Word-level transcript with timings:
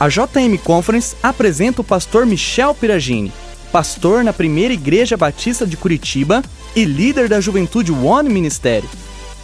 A 0.00 0.06
JM 0.08 0.56
Conference 0.62 1.16
apresenta 1.20 1.80
o 1.80 1.84
pastor 1.84 2.24
Michel 2.24 2.72
Piragini, 2.72 3.32
pastor 3.72 4.22
na 4.22 4.32
primeira 4.32 4.72
Igreja 4.72 5.16
Batista 5.16 5.66
de 5.66 5.76
Curitiba 5.76 6.40
e 6.76 6.84
líder 6.84 7.28
da 7.28 7.40
Juventude 7.40 7.90
One 7.90 8.28
Ministério. 8.28 8.88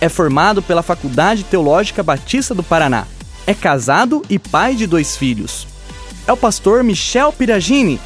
É 0.01 0.09
formado 0.09 0.63
pela 0.63 0.81
Faculdade 0.81 1.43
Teológica 1.43 2.05
Batista 2.05 2.55
do 2.55 2.63
Paraná. 2.63 3.05
É 3.49 3.53
casado 3.53 4.23
e 4.31 4.39
pai 4.39 4.77
de 4.77 4.87
dois 4.87 5.17
filhos. 5.17 5.67
É 6.25 6.33
o 6.33 6.37
pastor 6.37 6.85
Michel 6.85 7.33
Piragini. 7.33 8.01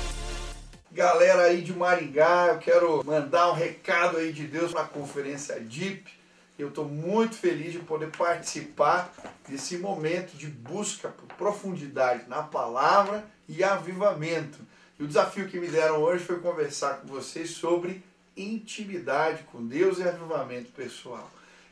Galera 0.91 1.43
aí 1.43 1.61
de 1.61 1.75
Maringá, 1.75 2.47
eu 2.49 2.59
quero 2.61 3.05
mandar 3.05 3.51
um 3.51 3.55
recado 3.55 4.17
aí 4.17 4.33
de 4.33 4.45
Deus 4.45 4.73
na 4.73 4.85
conferência 4.85 5.61
DIP 5.61 6.18
eu 6.59 6.69
estou 6.69 6.85
muito 6.85 7.37
feliz 7.37 7.73
de 7.73 7.79
poder 7.79 8.11
participar 8.17 9.15
desse 9.49 9.79
momento 9.79 10.37
de 10.37 10.49
busca 10.49 11.09
por 11.09 11.29
profundidade 11.37 12.29
na 12.29 12.43
palavra 12.43 13.25
e 13.49 13.63
avivamento. 13.63 14.59
E 14.99 15.05
o 15.05 15.07
desafio 15.07 15.49
que 15.49 15.61
me 15.61 15.69
deram 15.69 16.03
hoje 16.03 16.25
foi 16.25 16.41
conversar 16.41 17.01
com 17.01 17.07
vocês 17.07 17.51
sobre 17.51 18.03
intimidade 18.37 19.45
com 19.45 19.65
Deus 19.65 19.99
e 19.99 20.03
avivamento 20.03 20.73
pessoal. 20.73 21.31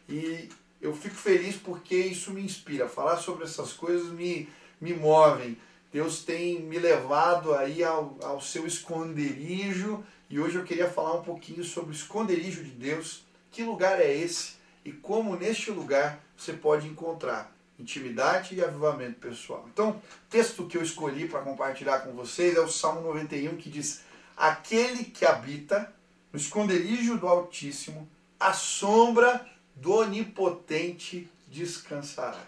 E 0.08 0.48
eu 0.80 0.94
fico 0.94 1.16
feliz 1.16 1.56
porque 1.56 1.96
isso 1.96 2.30
me 2.30 2.42
inspira. 2.42 2.88
Falar 2.88 3.16
sobre 3.16 3.44
essas 3.44 3.72
coisas 3.72 4.08
me, 4.12 4.48
me 4.80 4.94
movem. 4.94 5.58
Deus 5.92 6.22
tem 6.24 6.60
me 6.60 6.78
levado 6.78 7.54
aí 7.54 7.82
ao, 7.82 8.16
ao 8.22 8.40
seu 8.40 8.66
esconderijo 8.66 10.04
e 10.30 10.38
hoje 10.38 10.56
eu 10.56 10.64
queria 10.64 10.88
falar 10.88 11.14
um 11.14 11.22
pouquinho 11.22 11.64
sobre 11.64 11.90
o 11.90 11.94
esconderijo 11.94 12.62
de 12.62 12.70
Deus. 12.70 13.24
Que 13.50 13.64
lugar 13.64 14.00
é 14.00 14.14
esse? 14.14 14.55
E 14.86 14.92
como 14.92 15.34
neste 15.34 15.72
lugar 15.72 16.20
você 16.36 16.52
pode 16.52 16.86
encontrar 16.86 17.52
intimidade 17.76 18.54
e 18.54 18.62
avivamento 18.62 19.18
pessoal. 19.18 19.68
Então, 19.70 20.00
texto 20.30 20.64
que 20.66 20.78
eu 20.78 20.82
escolhi 20.82 21.26
para 21.26 21.40
compartilhar 21.40 21.98
com 22.00 22.12
vocês 22.12 22.56
é 22.56 22.60
o 22.60 22.68
Salmo 22.68 23.00
91 23.00 23.56
que 23.56 23.68
diz: 23.68 24.02
Aquele 24.36 25.02
que 25.02 25.26
habita 25.26 25.92
no 26.32 26.38
esconderijo 26.38 27.18
do 27.18 27.26
Altíssimo, 27.26 28.08
a 28.38 28.52
sombra 28.52 29.44
do 29.74 29.92
Onipotente 29.92 31.28
descansará. 31.48 32.44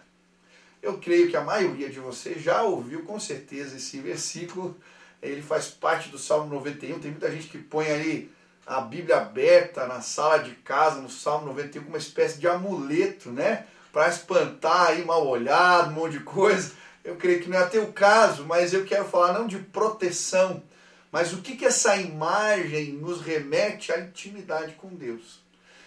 Eu 0.80 0.98
creio 0.98 1.28
que 1.28 1.36
a 1.36 1.42
maioria 1.42 1.90
de 1.90 1.98
vocês 1.98 2.40
já 2.40 2.62
ouviu 2.62 3.02
com 3.02 3.18
certeza 3.18 3.76
esse 3.76 3.98
versículo. 3.98 4.76
Ele 5.20 5.42
faz 5.42 5.66
parte 5.66 6.08
do 6.08 6.18
Salmo 6.18 6.54
91. 6.54 7.00
Tem 7.00 7.10
muita 7.10 7.32
gente 7.32 7.48
que 7.48 7.58
põe 7.58 7.88
ali 7.88 8.30
a 8.68 8.82
Bíblia 8.82 9.16
aberta 9.16 9.86
na 9.86 10.02
sala 10.02 10.40
de 10.40 10.50
casa, 10.56 11.00
no 11.00 11.08
Salmo 11.08 11.46
91, 11.46 11.80
como 11.80 11.94
uma 11.94 11.98
espécie 11.98 12.38
de 12.38 12.46
amuleto, 12.46 13.30
né? 13.30 13.64
Para 13.90 14.10
espantar 14.10 14.88
aí 14.88 15.04
mal 15.06 15.26
olhado, 15.26 15.88
um 15.88 15.94
monte 15.94 16.18
de 16.18 16.20
coisa. 16.20 16.72
Eu 17.02 17.16
creio 17.16 17.40
que 17.40 17.48
não 17.48 17.56
é 17.56 17.62
até 17.62 17.80
o 17.80 17.92
caso, 17.94 18.44
mas 18.44 18.74
eu 18.74 18.84
quero 18.84 19.06
falar 19.06 19.32
não 19.32 19.46
de 19.46 19.56
proteção, 19.56 20.62
mas 21.10 21.32
o 21.32 21.38
que, 21.38 21.56
que 21.56 21.64
essa 21.64 21.96
imagem 21.96 22.92
nos 22.92 23.22
remete 23.22 23.90
à 23.90 24.00
intimidade 24.00 24.74
com 24.74 24.88
Deus. 24.88 25.40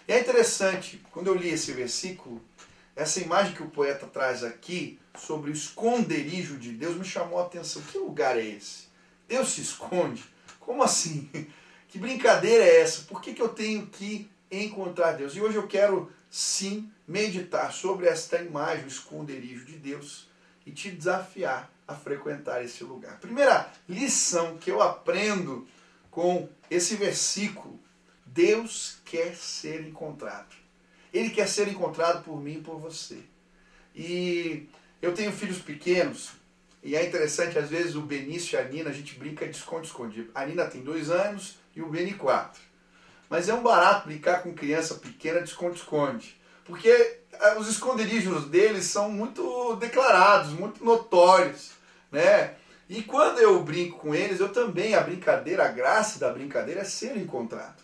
E 0.08 0.12
é 0.12 0.18
interessante, 0.18 1.00
quando 1.12 1.28
eu 1.28 1.36
li 1.36 1.50
esse 1.50 1.70
versículo, 1.70 2.42
essa 2.96 3.20
imagem 3.20 3.54
que 3.54 3.62
o 3.62 3.70
poeta 3.70 4.08
traz 4.08 4.42
aqui 4.42 4.98
sobre 5.16 5.50
o 5.50 5.54
esconderijo 5.54 6.56
de 6.56 6.72
Deus 6.72 6.96
me 6.96 7.04
chamou 7.04 7.38
a 7.38 7.44
atenção. 7.44 7.80
Que 7.82 7.98
lugar 7.98 8.36
é 8.36 8.44
esse? 8.44 8.88
Deus 9.28 9.50
se 9.50 9.60
esconde? 9.60 10.24
Como 10.58 10.82
assim? 10.82 11.30
Que 11.92 11.98
brincadeira 11.98 12.64
é 12.64 12.80
essa? 12.80 13.02
Por 13.02 13.20
que, 13.20 13.34
que 13.34 13.42
eu 13.42 13.50
tenho 13.50 13.86
que 13.86 14.26
encontrar 14.50 15.12
Deus? 15.12 15.36
E 15.36 15.42
hoje 15.42 15.58
eu 15.58 15.68
quero 15.68 16.10
sim 16.30 16.90
meditar 17.06 17.70
sobre 17.70 18.06
esta 18.06 18.40
imagem, 18.40 18.86
o 18.86 18.88
esconderijo 18.88 19.66
de 19.66 19.76
Deus, 19.76 20.26
e 20.64 20.70
te 20.70 20.90
desafiar 20.90 21.70
a 21.86 21.94
frequentar 21.94 22.64
esse 22.64 22.82
lugar. 22.82 23.20
Primeira 23.20 23.70
lição 23.86 24.56
que 24.56 24.70
eu 24.70 24.80
aprendo 24.80 25.68
com 26.10 26.48
esse 26.70 26.96
versículo: 26.96 27.78
Deus 28.24 28.96
quer 29.04 29.36
ser 29.36 29.86
encontrado. 29.86 30.56
Ele 31.12 31.28
quer 31.28 31.46
ser 31.46 31.68
encontrado 31.68 32.24
por 32.24 32.40
mim 32.40 32.54
e 32.54 32.62
por 32.62 32.78
você. 32.78 33.18
E 33.94 34.66
eu 35.02 35.12
tenho 35.12 35.30
filhos 35.30 35.58
pequenos, 35.58 36.30
e 36.82 36.96
é 36.96 37.06
interessante, 37.06 37.58
às 37.58 37.68
vezes, 37.68 37.94
o 37.94 38.00
Benício 38.00 38.56
e 38.56 38.62
a 38.62 38.64
Nina, 38.64 38.88
a 38.88 38.94
gente 38.94 39.18
brinca 39.18 39.46
de 39.46 39.54
esconde-esconde. 39.54 40.30
A 40.34 40.46
Nina 40.46 40.64
tem 40.64 40.82
dois 40.82 41.10
anos 41.10 41.60
e 41.74 41.82
o 41.82 41.88
BN4. 41.88 42.56
Mas 43.28 43.48
é 43.48 43.54
um 43.54 43.62
barato 43.62 44.06
brincar 44.06 44.42
com 44.42 44.52
criança 44.54 44.94
pequena 44.96 45.40
de 45.40 45.48
esconde-esconde. 45.48 46.36
Porque 46.64 46.88
eh, 46.88 47.54
os 47.58 47.68
esconderijos 47.68 48.46
deles 48.46 48.84
são 48.84 49.10
muito 49.10 49.76
declarados, 49.76 50.52
muito 50.52 50.84
notórios. 50.84 51.70
Né? 52.10 52.54
E 52.88 53.02
quando 53.02 53.38
eu 53.38 53.62
brinco 53.62 53.98
com 53.98 54.14
eles, 54.14 54.38
eu 54.38 54.50
também, 54.50 54.94
a 54.94 55.00
brincadeira, 55.00 55.64
a 55.64 55.68
graça 55.68 56.18
da 56.18 56.30
brincadeira 56.30 56.80
é 56.80 56.84
ser 56.84 57.16
encontrado. 57.16 57.82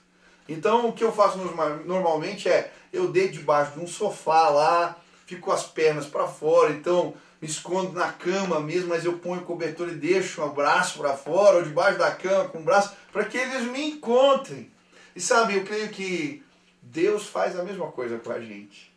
Então 0.49 0.89
o 0.89 0.93
que 0.93 1.05
eu 1.05 1.13
faço 1.13 1.39
normalmente 1.85 2.49
é, 2.49 2.73
eu 2.93 3.09
deito 3.09 3.35
debaixo 3.35 3.73
de 3.73 3.81
um 3.81 3.87
sofá 3.87 4.49
lá, 4.49 4.97
fico 5.27 5.43
com 5.43 5.53
as 5.53 5.65
pernas 5.65 6.07
para 6.07 6.27
fora, 6.27 6.73
então 6.73 7.15
me 7.41 7.49
escondo 7.49 7.93
na 7.93 8.13
cama 8.13 8.61
mesmo, 8.61 8.89
mas 8.89 9.05
eu 9.05 9.19
ponho 9.19 9.43
o 9.43 9.45
cobertor 9.45 9.89
e 9.89 9.95
deixo 9.95 10.43
o 10.43 10.53
braço 10.53 10.99
para 10.99 11.17
fora, 11.17 11.59
ou 11.59 11.63
debaixo 11.63 11.99
da 11.99 12.11
cama 12.11 12.49
com 12.49 12.59
o 12.59 12.65
braço, 12.65 12.95
para 13.13 13.25
que 13.25 13.37
eles 13.37 13.63
me 13.71 13.93
encontrem. 13.93 14.71
E 15.15 15.21
sabe, 15.21 15.57
eu 15.57 15.65
creio 15.65 15.89
que 15.89 16.43
Deus 16.83 17.27
faz 17.27 17.59
a 17.59 17.63
mesma 17.63 17.91
coisa 17.93 18.19
com 18.19 18.33
a 18.33 18.41
gente. 18.41 18.93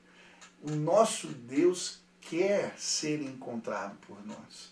O 0.62 0.72
nosso 0.72 1.28
Deus 1.28 2.00
quer 2.20 2.74
ser 2.78 3.22
encontrado 3.22 3.96
por 4.08 4.18
nós. 4.26 4.72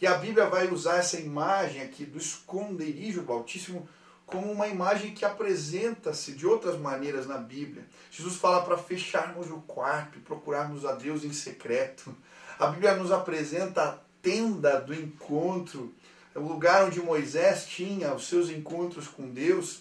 E 0.00 0.06
a 0.06 0.14
Bíblia 0.14 0.46
vai 0.46 0.68
usar 0.68 0.96
essa 0.96 1.18
imagem 1.18 1.82
aqui 1.82 2.04
do 2.04 2.18
esconderijo 2.18 3.22
do 3.22 3.32
Altíssimo 3.32 3.88
como 4.24 4.50
uma 4.50 4.68
imagem 4.68 5.12
que 5.12 5.24
apresenta-se 5.24 6.32
de 6.32 6.46
outras 6.46 6.78
maneiras 6.78 7.26
na 7.26 7.36
Bíblia. 7.36 7.84
Jesus 8.10 8.36
fala 8.36 8.62
para 8.62 8.78
fecharmos 8.78 9.50
o 9.50 9.58
quarto 9.62 10.18
e 10.18 10.22
procurarmos 10.22 10.86
a 10.86 10.92
Deus 10.92 11.24
em 11.24 11.32
secreto. 11.32 12.14
A 12.60 12.66
Bíblia 12.66 12.94
nos 12.94 13.10
apresenta 13.10 13.82
a 13.82 13.98
tenda 14.20 14.78
do 14.78 14.92
encontro, 14.92 15.94
o 16.34 16.40
lugar 16.40 16.84
onde 16.84 17.00
Moisés 17.00 17.64
tinha 17.64 18.12
os 18.12 18.28
seus 18.28 18.50
encontros 18.50 19.08
com 19.08 19.30
Deus, 19.30 19.80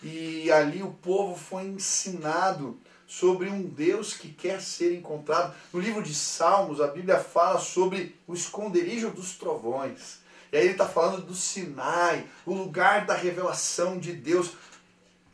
e 0.00 0.48
ali 0.52 0.80
o 0.80 0.92
povo 0.92 1.36
foi 1.36 1.64
ensinado 1.64 2.78
sobre 3.04 3.48
um 3.48 3.64
Deus 3.64 4.14
que 4.14 4.28
quer 4.28 4.62
ser 4.62 4.94
encontrado. 4.94 5.52
No 5.72 5.80
livro 5.80 6.04
de 6.04 6.14
Salmos, 6.14 6.80
a 6.80 6.86
Bíblia 6.86 7.18
fala 7.18 7.58
sobre 7.58 8.14
o 8.28 8.32
esconderijo 8.32 9.10
dos 9.10 9.34
trovões. 9.36 10.20
E 10.52 10.56
aí 10.56 10.62
ele 10.62 10.72
está 10.72 10.86
falando 10.86 11.26
do 11.26 11.34
Sinai, 11.34 12.24
o 12.46 12.54
lugar 12.54 13.06
da 13.06 13.14
revelação 13.16 13.98
de 13.98 14.12
Deus. 14.12 14.52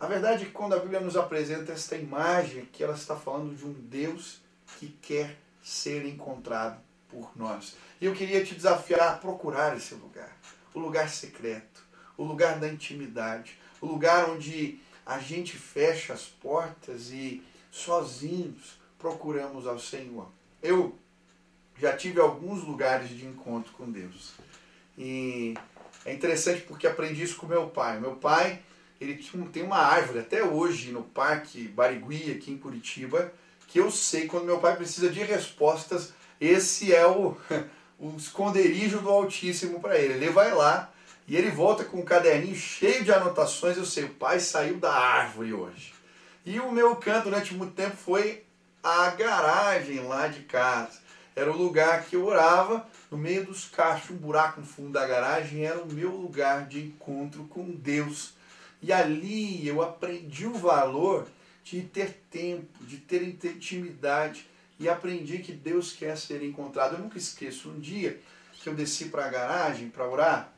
A 0.01 0.07
verdade 0.07 0.45
é 0.45 0.47
que 0.47 0.53
quando 0.53 0.75
a 0.75 0.79
Bíblia 0.79 1.01
nos 1.01 1.15
apresenta 1.15 1.73
esta 1.73 1.95
imagem, 1.95 2.65
que 2.73 2.83
ela 2.83 2.95
está 2.95 3.15
falando 3.15 3.55
de 3.55 3.67
um 3.67 3.75
Deus 3.75 4.41
que 4.79 4.89
quer 5.03 5.37
ser 5.63 6.07
encontrado 6.07 6.86
por 7.17 7.31
nós. 7.35 7.77
E 7.99 8.05
eu 8.05 8.13
queria 8.13 8.45
te 8.45 8.55
desafiar 8.55 9.15
a 9.15 9.17
procurar 9.17 9.75
esse 9.75 9.95
lugar, 9.95 10.37
o 10.75 10.79
lugar 10.79 11.09
secreto, 11.09 11.83
o 12.17 12.25
lugar 12.25 12.59
da 12.61 12.69
intimidade, 12.69 13.59
o 13.81 13.87
lugar 13.87 14.29
onde 14.29 14.79
a 15.07 15.19
gente 15.19 15.57
fecha 15.57 16.13
as 16.13 16.25
portas 16.25 17.11
e 17.11 17.43
sozinhos 17.71 18.79
procuramos 18.99 19.67
ao 19.67 19.79
Senhor. 19.79 20.29
Eu 20.63 20.99
já 21.79 21.97
tive 21.97 22.21
alguns 22.21 22.63
lugares 22.63 23.09
de 23.09 23.25
encontro 23.25 23.73
com 23.73 23.91
Deus. 23.91 24.35
E 24.99 25.55
é 26.05 26.13
interessante 26.13 26.63
porque 26.63 26.87
aprendi 26.87 27.23
isso 27.23 27.37
com 27.37 27.47
meu 27.47 27.69
pai. 27.69 27.99
Meu 27.99 28.17
pai, 28.17 28.61
ele 29.01 29.23
tem 29.53 29.63
uma 29.63 29.79
árvore 29.79 30.19
até 30.19 30.43
hoje 30.43 30.93
no 30.93 31.03
Parque 31.03 31.69
Barigui, 31.69 32.33
aqui 32.33 32.51
em 32.51 32.59
Curitiba, 32.59 33.33
que 33.69 33.81
eu 33.81 33.91
sei 33.91 34.27
quando 34.27 34.45
meu 34.45 34.59
pai 34.59 34.77
precisa 34.77 35.09
de 35.09 35.21
respostas 35.21 36.13
esse 36.41 36.95
é 36.95 37.07
o, 37.07 37.37
o 37.99 38.15
esconderijo 38.17 39.01
do 39.01 39.11
Altíssimo 39.11 39.81
para 39.81 39.99
ele. 39.99 40.15
Ele 40.15 40.31
vai 40.31 40.53
lá 40.53 40.91
e 41.27 41.37
ele 41.37 41.51
volta 41.51 41.85
com 41.85 41.99
um 41.99 42.05
caderninho 42.05 42.55
cheio 42.55 43.05
de 43.05 43.13
anotações. 43.13 43.77
Eu 43.77 43.87
sei, 43.87 44.05
o 44.05 44.15
pai 44.15 44.39
saiu 44.41 44.79
da 44.79 44.93
árvore 44.93 45.53
hoje. 45.53 45.95
E 46.45 46.61
o 46.61 46.71
meu 46.71 46.95
canto 46.97 47.25
durante 47.25 47.55
muito 47.55 47.75
tempo 47.75 47.97
foi 47.97 48.45
a 48.83 49.11
garagem 49.11 50.01
lá 50.07 50.29
de 50.29 50.43
casa. 50.43 51.01
Era 51.35 51.51
o 51.51 51.57
lugar 51.57 52.05
que 52.05 52.17
eu 52.17 52.25
orava, 52.25 52.87
no 53.11 53.19
meio 53.19 53.45
dos 53.45 53.67
cachos, 53.67 54.11
um 54.11 54.17
buraco 54.17 54.61
no 54.61 54.67
fundo 54.67 54.93
da 54.93 55.07
garagem, 55.07 55.67
era 55.67 55.83
o 55.83 55.93
meu 55.93 56.11
lugar 56.11 56.67
de 56.67 56.81
encontro 56.81 57.45
com 57.45 57.73
Deus. 57.73 58.35
E 58.81 58.93
ali 58.93 59.67
eu 59.67 59.83
aprendi 59.83 60.47
o 60.47 60.55
valor 60.55 61.27
de 61.65 61.83
ter 61.83 62.23
tempo, 62.31 62.85
de 62.85 62.99
ter 62.99 63.23
intimidade 63.23 64.47
e 64.79 64.89
aprendi 64.89 65.39
que 65.39 65.53
Deus 65.53 65.93
quer 65.93 66.17
ser 66.17 66.43
encontrado. 66.43 66.95
Eu 66.95 67.01
nunca 67.01 67.19
esqueço 67.19 67.71
um 67.71 67.79
dia 67.79 68.21
que 68.53 68.69
eu 68.69 68.75
desci 68.75 69.07
para 69.07 69.27
a 69.27 69.29
garagem 69.29 69.89
para 69.89 70.09
orar. 70.09 70.53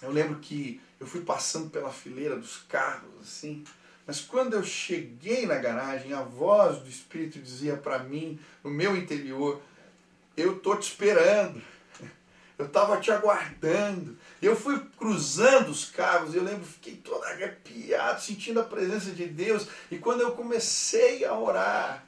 Eu 0.00 0.10
lembro 0.10 0.38
que 0.38 0.80
eu 1.00 1.06
fui 1.06 1.20
passando 1.20 1.70
pela 1.70 1.90
fileira 1.90 2.36
dos 2.36 2.58
carros 2.68 3.10
assim, 3.20 3.64
mas 4.08 4.20
quando 4.20 4.54
eu 4.54 4.64
cheguei 4.64 5.44
na 5.44 5.56
garagem, 5.56 6.14
a 6.14 6.22
voz 6.22 6.78
do 6.78 6.88
Espírito 6.88 7.38
dizia 7.38 7.76
para 7.76 7.98
mim, 7.98 8.40
no 8.64 8.70
meu 8.70 8.96
interior, 8.96 9.60
eu 10.34 10.58
tô 10.60 10.74
te 10.76 10.88
esperando. 10.88 11.60
eu 12.58 12.64
estava 12.64 12.98
te 12.98 13.10
aguardando. 13.10 14.16
Eu 14.40 14.56
fui 14.56 14.80
cruzando 14.96 15.68
os 15.68 15.84
carros, 15.90 16.34
eu 16.34 16.42
lembro, 16.42 16.64
fiquei 16.64 16.96
todo 16.96 17.22
arrepiado, 17.24 18.22
sentindo 18.22 18.60
a 18.60 18.64
presença 18.64 19.10
de 19.10 19.26
Deus. 19.26 19.68
E 19.90 19.98
quando 19.98 20.22
eu 20.22 20.32
comecei 20.32 21.26
a 21.26 21.38
orar, 21.38 22.02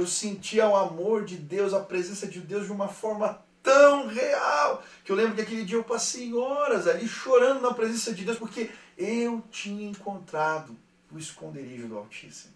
eu 0.00 0.06
sentia 0.06 0.68
o 0.68 0.76
amor 0.76 1.24
de 1.24 1.36
Deus, 1.36 1.72
a 1.72 1.80
presença 1.80 2.26
de 2.26 2.40
Deus 2.40 2.66
de 2.66 2.72
uma 2.72 2.88
forma 2.88 3.44
tão 3.62 4.06
real, 4.06 4.82
que 5.04 5.10
eu 5.10 5.16
lembro 5.16 5.34
que 5.34 5.40
aquele 5.40 5.64
dia 5.64 5.76
eu 5.76 5.82
passei 5.82 6.32
horas 6.32 6.86
ali 6.86 7.08
chorando 7.08 7.60
na 7.60 7.74
presença 7.74 8.14
de 8.14 8.24
Deus, 8.24 8.38
porque 8.38 8.70
eu 8.96 9.42
tinha 9.50 9.90
encontrado 9.90 10.76
o 11.10 11.18
esconderijo 11.18 11.88
do 11.88 11.98
Altíssimo. 11.98 12.54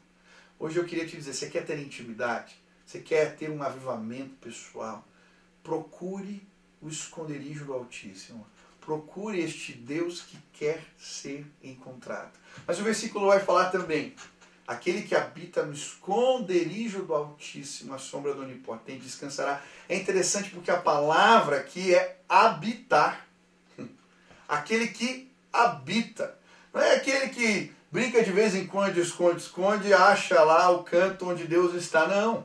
Hoje 0.59 0.79
eu 0.79 0.85
queria 0.85 1.07
te 1.07 1.17
dizer, 1.17 1.35
você 1.35 1.49
quer 1.49 1.65
ter 1.65 1.79
intimidade? 1.81 2.61
Você 2.87 3.01
quer 3.01 3.37
ter 3.37 3.51
um 3.51 3.63
avivamento 3.63 4.35
pessoal? 4.37 5.05
Procure 5.63 6.47
o 6.81 6.89
esconderijo 6.89 7.65
do 7.65 7.73
Altíssimo. 7.73 8.47
Procure 8.81 9.41
este 9.41 9.73
Deus 9.73 10.23
que 10.23 10.39
quer 10.53 10.83
ser 10.99 11.47
encontrado. 11.63 12.33
Mas 12.67 12.81
o 12.81 12.85
versículo 12.85 13.27
vai 13.27 13.41
falar 13.41 13.71
também: 13.71 14.15
aquele 14.71 15.03
que 15.03 15.17
habita 15.17 15.65
no 15.65 15.73
esconderijo 15.73 17.03
do 17.03 17.13
Altíssimo, 17.13 17.93
a 17.93 17.99
sombra 17.99 18.35
do 18.35 18.43
Onipotente, 18.43 19.01
descansará. 19.01 19.61
É 19.89 19.97
interessante 19.97 20.51
porque 20.51 20.71
a 20.71 20.77
palavra 20.77 21.57
aqui 21.57 21.93
é 21.93 22.21
habitar. 22.29 23.27
Aquele 24.49 24.87
que 24.87 25.29
habita. 25.53 26.39
Não 26.73 26.81
é 26.81 26.95
aquele 26.95 27.31
que 27.31 27.73
brinca 27.91 28.23
de 28.23 28.31
vez 28.31 28.55
em 28.55 28.65
quando, 28.65 28.97
esconde, 28.99 29.39
esconde 29.39 29.93
acha 29.93 30.41
lá 30.45 30.71
o 30.71 30.85
canto 30.85 31.29
onde 31.29 31.49
Deus 31.49 31.75
está. 31.75 32.07
Não. 32.07 32.45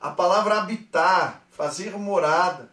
A 0.00 0.10
palavra 0.10 0.58
habitar, 0.58 1.42
fazer 1.50 1.98
morada, 1.98 2.70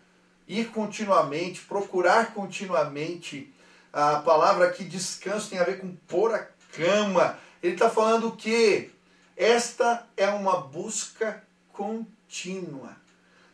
ir 0.48 0.70
continuamente, 0.70 1.62
procurar 1.62 2.36
continuamente. 2.36 3.52
A 3.92 4.18
palavra 4.18 4.68
aqui 4.68 4.84
descanso 4.84 5.50
tem 5.50 5.58
a 5.58 5.64
ver 5.64 5.80
com 5.80 5.96
pôr 6.08 6.36
a 6.36 6.48
cama. 6.72 7.40
Ele 7.62 7.74
está 7.74 7.90
falando 7.90 8.32
que 8.32 8.90
esta 9.36 10.08
é 10.18 10.28
uma 10.30 10.62
busca 10.62 11.44
contínua. 11.72 12.96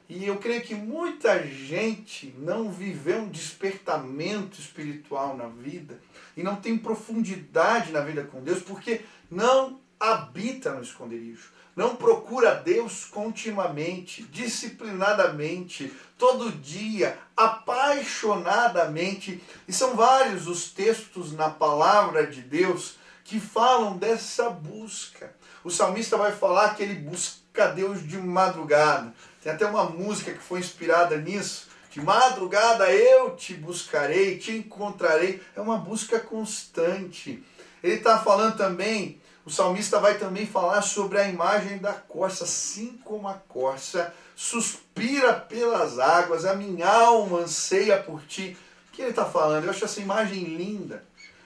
E 0.10 0.26
eu 0.26 0.38
creio 0.38 0.62
que 0.62 0.74
muita 0.74 1.46
gente 1.46 2.34
não 2.38 2.72
viveu 2.72 3.20
um 3.20 3.30
despertamento 3.30 4.60
espiritual 4.60 5.36
na 5.36 5.48
vida 5.48 6.00
e 6.36 6.44
não 6.44 6.56
tem 6.56 6.78
profundidade 6.78 7.92
na 7.92 8.02
vida 8.02 8.24
com 8.24 8.42
Deus 8.42 8.62
porque 8.62 9.02
não 9.30 9.82
habita 10.00 10.74
no 10.74 10.82
esconderijo 10.82 11.58
não 11.78 11.96
procura 11.96 12.56
Deus 12.56 13.06
continuamente, 13.06 14.24
disciplinadamente, 14.24 15.94
todo 16.18 16.52
dia, 16.52 17.16
apaixonadamente. 17.38 19.40
E 19.68 19.74
são 19.74 19.96
vários 19.96 20.48
os 20.48 20.72
textos 20.72 21.32
na 21.34 21.52
palavra 21.52 22.26
de 22.26 22.42
Deus 22.42 22.96
que 23.28 23.40
falam 23.40 23.98
dessa 23.98 24.50
busca. 24.50 25.32
O 25.64 25.70
salmista 25.70 26.18
vai 26.18 26.32
falar 26.32 26.76
que 26.76 26.82
ele 26.82 26.96
busca 26.96 27.68
Deus 27.68 28.06
de 28.08 28.18
madrugada. 28.18 29.14
Tem 29.44 29.52
até 29.52 29.66
uma 29.66 29.84
música 29.84 30.32
que 30.32 30.40
foi 30.40 30.60
inspirada 30.60 31.18
nisso. 31.18 31.68
De 31.92 32.02
madrugada 32.02 32.92
eu 32.92 33.36
te 33.36 33.54
buscarei, 33.54 34.38
te 34.38 34.52
encontrarei. 34.52 35.42
É 35.56 35.62
uma 35.62 35.78
busca 35.78 36.20
constante. 36.20 37.44
Ele 37.84 37.96
está 37.96 38.18
falando 38.18 38.58
também 38.58 39.22
o 39.48 39.50
salmista 39.50 39.98
vai 39.98 40.18
também 40.18 40.46
falar 40.46 40.82
sobre 40.82 41.18
a 41.18 41.26
imagem 41.26 41.78
da 41.78 41.94
corça, 41.94 42.44
assim 42.44 43.00
como 43.06 43.30
a 43.30 43.34
corça 43.34 44.14
suspira 44.36 45.32
pelas 45.32 46.00
águas, 46.00 46.44
a 46.44 46.54
minha 46.54 46.86
alma 46.86 47.40
anseia 47.40 47.98
por 47.98 48.22
ti. 48.24 48.58
O 48.90 48.92
que 48.92 49.02
ele 49.02 49.12
está 49.12 49.24
falando? 49.24 49.64
Eu 49.64 49.70
acho 49.70 49.86
essa 49.86 50.02
imagem 50.02 50.44
linda. 50.44 51.02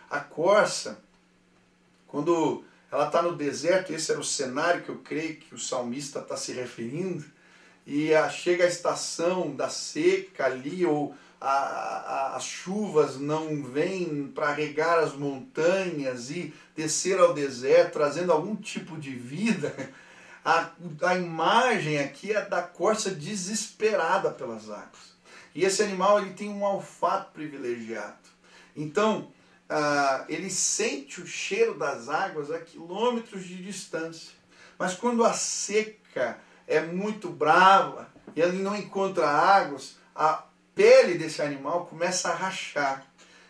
A 0.10 0.20
corça, 0.20 0.98
quando 2.12 2.64
ela 2.92 3.08
está 3.08 3.22
no 3.22 3.38
deserto, 3.38 3.94
esse 3.94 4.12
era 4.12 4.20
o 4.20 4.24
cenário 4.24 4.84
que 4.84 4.90
eu 4.90 4.98
creio 4.98 5.38
que 5.38 5.56
o 5.56 5.60
salmista 5.60 6.20
está 6.20 6.36
se 6.36 6.52
referindo, 6.52 7.24
e 7.88 8.12
chega 8.30 8.66
a 8.66 8.68
estação 8.68 9.56
da 9.56 9.70
seca 9.70 10.46
ali, 10.46 10.86
ou 10.86 11.16
a, 11.40 11.48
a, 11.50 12.36
as 12.36 12.44
chuvas 12.44 13.18
não 13.18 13.64
vêm 13.64 14.28
para 14.36 14.52
regar 14.52 15.00
as 15.00 15.14
montanhas 15.14 16.30
e 16.30 16.54
descer 16.76 17.18
ao 17.18 17.34
deserto, 17.34 17.94
trazendo 17.94 18.32
algum 18.34 18.56
tipo 18.58 18.98
de 18.98 19.12
vida, 19.12 19.74
a, 20.44 20.70
a 21.04 21.16
imagem 21.16 21.98
aqui 21.98 22.34
é 22.34 22.46
da 22.46 22.62
corça 22.62 23.10
desesperada 23.10 24.32
pelas 24.32 24.70
águas. 24.70 25.12
E 25.56 25.64
esse 25.64 25.82
animal 25.82 26.20
ele 26.20 26.34
tem 26.34 26.50
um 26.50 26.64
olfato 26.64 27.32
privilegiado. 27.32 28.20
Então, 28.76 29.30
ah, 29.74 30.26
ele 30.28 30.50
sente 30.50 31.22
o 31.22 31.26
cheiro 31.26 31.80
das 31.80 32.10
águas 32.10 32.52
a 32.52 32.60
quilômetros 32.60 33.46
de 33.46 33.56
distância. 33.56 34.34
Mas 34.78 34.94
quando 34.94 35.24
a 35.24 35.32
seca 35.32 36.38
é 36.68 36.82
muito 36.82 37.30
brava 37.30 38.10
e 38.36 38.42
ele 38.42 38.62
não 38.62 38.76
encontra 38.76 39.26
águas, 39.26 39.96
a, 40.14 40.44
pele 40.76 41.18
desse 41.18 41.42
animal 41.42 41.86
começa 41.86 42.30
a 42.30 42.36
rachar 42.36 43.06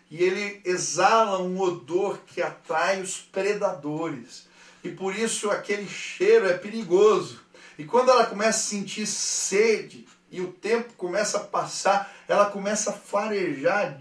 e 0.08 0.22
ele 0.22 0.60
exala 0.64 1.42
um 1.42 1.58
odor 1.58 2.18
que 2.26 2.40
atrai 2.40 3.00
os 3.00 3.16
predadores. 3.18 4.46
E 4.84 4.90
por 4.90 5.16
isso 5.16 5.50
aquele 5.50 5.88
cheiro 5.88 6.46
é 6.46 6.56
perigoso. 6.56 7.40
E 7.76 7.84
quando 7.84 8.10
ela 8.10 8.26
começa 8.26 8.58
a 8.58 8.70
sentir 8.70 9.06
sede 9.06 10.06
e 10.30 10.40
o 10.40 10.52
tempo 10.52 10.92
começa 10.94 11.38
a 11.38 11.44
passar, 11.44 12.14
ela 12.28 12.46
começa 12.46 12.90
a 12.90 12.92
farejar 12.92 13.98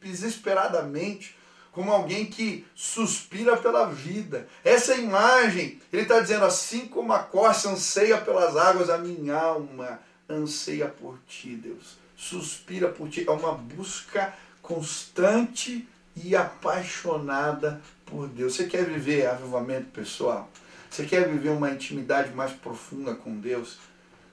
desesperadamente, 0.00 1.34
como 1.72 1.90
alguém 1.90 2.26
que 2.26 2.64
suspira 2.74 3.56
pela 3.56 3.86
vida. 3.86 4.46
Essa 4.62 4.94
imagem, 4.94 5.80
ele 5.92 6.02
está 6.02 6.20
dizendo 6.20 6.44
assim 6.44 6.86
como 6.86 7.12
a 7.12 7.18
corça 7.18 7.70
anseia 7.70 8.18
pelas 8.18 8.56
águas, 8.56 8.90
a 8.90 8.98
minha 8.98 9.36
alma 9.36 9.98
anseia 10.28 10.86
por 10.86 11.18
ti, 11.26 11.56
Deus 11.56 12.02
suspira 12.22 12.88
por 12.88 13.08
ti. 13.08 13.24
É 13.26 13.30
uma 13.30 13.52
busca 13.52 14.32
constante 14.62 15.88
e 16.14 16.36
apaixonada 16.36 17.80
por 18.06 18.28
Deus. 18.28 18.54
Você 18.54 18.66
quer 18.66 18.84
viver 18.84 19.26
avivamento 19.26 19.86
pessoal? 19.90 20.48
Você 20.88 21.04
quer 21.04 21.28
viver 21.28 21.50
uma 21.50 21.70
intimidade 21.70 22.32
mais 22.32 22.52
profunda 22.52 23.14
com 23.14 23.38
Deus? 23.38 23.78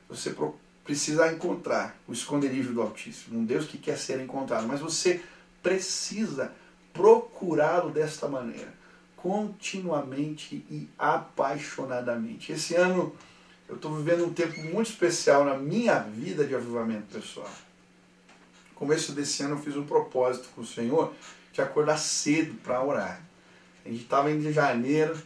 Você 0.07 0.35
precisa 0.83 1.31
encontrar 1.31 1.95
o 2.07 2.13
esconderijo 2.13 2.73
do 2.73 2.81
Altíssimo, 2.81 3.39
um 3.39 3.45
Deus 3.45 3.65
que 3.65 3.77
quer 3.77 3.97
ser 3.97 4.19
encontrado, 4.19 4.67
mas 4.67 4.79
você 4.79 5.21
precisa 5.63 6.51
procurá-lo 6.99 7.91
desta 7.91 8.27
maneira, 8.27 8.73
continuamente 9.15 10.55
e 10.69 10.89
apaixonadamente. 10.97 12.51
Esse 12.51 12.75
ano 12.75 13.15
eu 13.67 13.75
estou 13.75 13.95
vivendo 13.95 14.25
um 14.25 14.33
tempo 14.33 14.61
muito 14.61 14.89
especial 14.89 15.45
na 15.45 15.55
minha 15.55 15.99
vida 15.99 16.45
de 16.45 16.55
avivamento 16.55 17.13
pessoal 17.13 17.49
começo 18.79 19.11
desse 19.11 19.43
ano 19.43 19.55
eu 19.55 19.59
fiz 19.59 19.75
um 19.75 19.85
propósito 19.85 20.47
com 20.55 20.61
o 20.61 20.65
Senhor 20.65 21.13
de 21.51 21.61
acordar 21.61 21.97
cedo 21.97 22.55
para 22.63 22.81
orar. 22.81 23.21
A 23.85 23.89
gente 23.89 24.03
estava 24.03 24.31
em 24.31 24.53
janeiro 24.53 25.21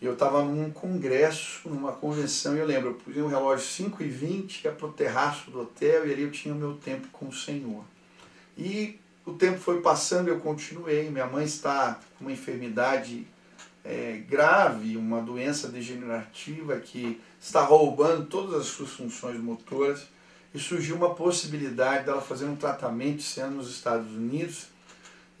e 0.00 0.06
eu 0.06 0.12
estava 0.12 0.44
num 0.44 0.70
congresso, 0.70 1.68
numa 1.68 1.92
convenção, 1.92 2.54
e 2.56 2.60
eu 2.60 2.66
lembro, 2.66 2.90
eu 2.90 2.94
pus 2.94 3.16
um 3.16 3.26
relógio 3.26 3.66
5 3.66 4.02
e 4.02 4.08
20 4.08 4.64
ia 4.64 4.72
para 4.72 4.86
o 4.86 4.92
terraço 4.92 5.50
do 5.50 5.62
hotel 5.62 6.06
e 6.06 6.12
ali 6.12 6.22
eu 6.22 6.30
tinha 6.30 6.54
o 6.54 6.56
meu 6.56 6.74
tempo 6.74 7.08
com 7.08 7.26
o 7.26 7.34
Senhor. 7.34 7.84
E 8.56 9.00
o 9.24 9.32
tempo 9.32 9.58
foi 9.58 9.80
passando 9.80 10.28
eu 10.28 10.40
continuei. 10.40 11.10
Minha 11.10 11.26
mãe 11.26 11.44
está 11.44 11.98
com 12.18 12.24
uma 12.24 12.32
enfermidade 12.32 13.26
é, 13.84 14.22
grave, 14.28 14.96
uma 14.96 15.20
doença 15.20 15.68
degenerativa 15.68 16.76
que 16.76 17.20
está 17.40 17.62
roubando 17.62 18.26
todas 18.26 18.60
as 18.60 18.66
suas 18.66 18.90
funções 18.90 19.40
motoras 19.40 20.06
e 20.52 20.58
surgiu 20.58 20.96
uma 20.96 21.14
possibilidade 21.14 22.04
dela 22.04 22.20
fazer 22.20 22.44
um 22.46 22.56
tratamento 22.56 23.22
sendo 23.22 23.56
nos 23.56 23.70
Estados 23.70 24.10
Unidos. 24.12 24.68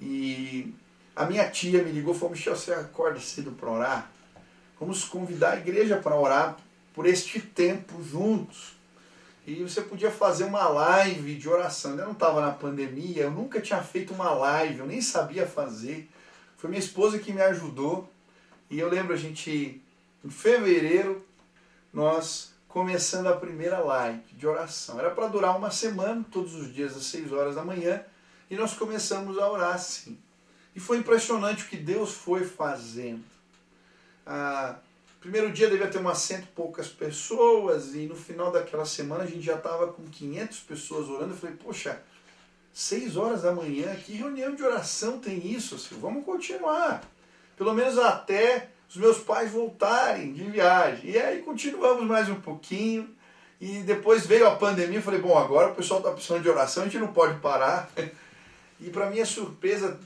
E 0.00 0.74
a 1.14 1.26
minha 1.26 1.48
tia 1.50 1.82
me 1.82 1.92
ligou 1.92 2.14
e 2.14 2.18
falou: 2.18 2.30
Michel, 2.30 2.56
você 2.56 2.72
acorda 2.72 3.20
cedo 3.20 3.52
para 3.52 3.70
orar? 3.70 4.12
Vamos 4.78 5.04
convidar 5.04 5.52
a 5.52 5.56
igreja 5.58 5.96
para 5.96 6.16
orar 6.16 6.56
por 6.94 7.06
este 7.06 7.40
tempo 7.40 8.02
juntos. 8.02 8.79
E 9.50 9.64
você 9.64 9.82
podia 9.82 10.12
fazer 10.12 10.44
uma 10.44 10.68
live 10.68 11.34
de 11.34 11.48
oração. 11.48 11.98
Eu 11.98 12.04
não 12.04 12.12
estava 12.12 12.40
na 12.40 12.52
pandemia, 12.52 13.24
eu 13.24 13.32
nunca 13.32 13.60
tinha 13.60 13.82
feito 13.82 14.14
uma 14.14 14.30
live, 14.30 14.78
eu 14.78 14.86
nem 14.86 15.02
sabia 15.02 15.44
fazer. 15.44 16.08
Foi 16.56 16.70
minha 16.70 16.78
esposa 16.78 17.18
que 17.18 17.32
me 17.32 17.42
ajudou. 17.42 18.08
E 18.70 18.78
eu 18.78 18.88
lembro 18.88 19.12
a 19.12 19.16
gente, 19.16 19.82
em 20.24 20.30
fevereiro, 20.30 21.26
nós 21.92 22.54
começando 22.68 23.26
a 23.26 23.36
primeira 23.36 23.80
live 23.80 24.22
de 24.34 24.46
oração. 24.46 25.00
Era 25.00 25.10
para 25.10 25.26
durar 25.26 25.56
uma 25.56 25.72
semana, 25.72 26.24
todos 26.30 26.54
os 26.54 26.72
dias 26.72 26.96
às 26.96 27.06
6 27.06 27.32
horas 27.32 27.56
da 27.56 27.64
manhã, 27.64 28.04
e 28.48 28.54
nós 28.54 28.74
começamos 28.74 29.36
a 29.36 29.50
orar 29.50 29.74
assim. 29.74 30.16
E 30.76 30.78
foi 30.78 30.98
impressionante 30.98 31.64
o 31.64 31.66
que 31.66 31.76
Deus 31.76 32.14
foi 32.14 32.44
fazendo. 32.44 33.24
Ah, 34.24 34.76
primeiro 35.20 35.52
dia 35.52 35.68
devia 35.68 35.88
ter 35.88 35.98
umas 35.98 36.18
cento 36.18 36.44
e 36.44 36.48
poucas 36.48 36.88
pessoas, 36.88 37.94
e 37.94 38.06
no 38.06 38.16
final 38.16 38.50
daquela 38.50 38.84
semana 38.84 39.24
a 39.24 39.26
gente 39.26 39.42
já 39.42 39.56
estava 39.56 39.92
com 39.92 40.02
500 40.04 40.58
pessoas 40.60 41.08
orando. 41.08 41.34
Eu 41.34 41.36
falei, 41.36 41.56
poxa, 41.56 42.02
Seis 42.72 43.16
horas 43.16 43.42
da 43.42 43.52
manhã, 43.52 43.94
que 43.96 44.12
reunião 44.12 44.54
de 44.54 44.62
oração 44.62 45.18
tem 45.18 45.44
isso, 45.52 45.78
Silvio? 45.78 46.00
Vamos 46.00 46.24
continuar. 46.24 47.02
Pelo 47.56 47.74
menos 47.74 47.98
até 47.98 48.68
os 48.88 48.96
meus 48.96 49.18
pais 49.18 49.50
voltarem 49.50 50.32
de 50.32 50.44
viagem. 50.44 51.10
E 51.10 51.18
aí 51.18 51.42
continuamos 51.42 52.04
mais 52.06 52.28
um 52.28 52.40
pouquinho. 52.40 53.08
E 53.60 53.80
depois 53.80 54.24
veio 54.24 54.46
a 54.46 54.56
pandemia, 54.56 54.98
eu 54.98 55.02
falei, 55.02 55.20
bom, 55.20 55.36
agora 55.36 55.72
o 55.72 55.74
pessoal 55.74 56.00
está 56.00 56.12
precisando 56.12 56.42
de 56.42 56.48
oração, 56.48 56.84
a 56.84 56.86
gente 56.86 56.98
não 56.98 57.12
pode 57.12 57.38
parar. 57.40 57.90
E 58.82 58.88
para 58.88 59.10
minha 59.10 59.26
surpresa, 59.26 60.00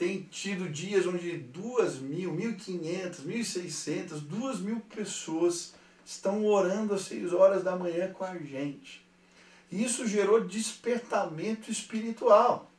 tem 0.00 0.22
tido 0.30 0.66
dias 0.66 1.06
onde 1.06 1.36
duas 1.36 1.96
mil, 1.96 2.32
mil 2.32 2.54
quinhentas, 2.54 3.20
mil 3.20 3.36
e 3.36 3.44
seiscentas, 3.44 4.22
duas 4.22 4.58
mil 4.58 4.80
pessoas 4.80 5.74
estão 6.06 6.46
orando 6.46 6.94
às 6.94 7.02
seis 7.02 7.34
horas 7.34 7.62
da 7.62 7.76
manhã 7.76 8.10
com 8.10 8.24
a 8.24 8.34
gente. 8.38 9.04
E 9.70 9.84
isso 9.84 10.08
gerou 10.08 10.42
despertamento 10.42 11.70
espiritual. 11.70 12.72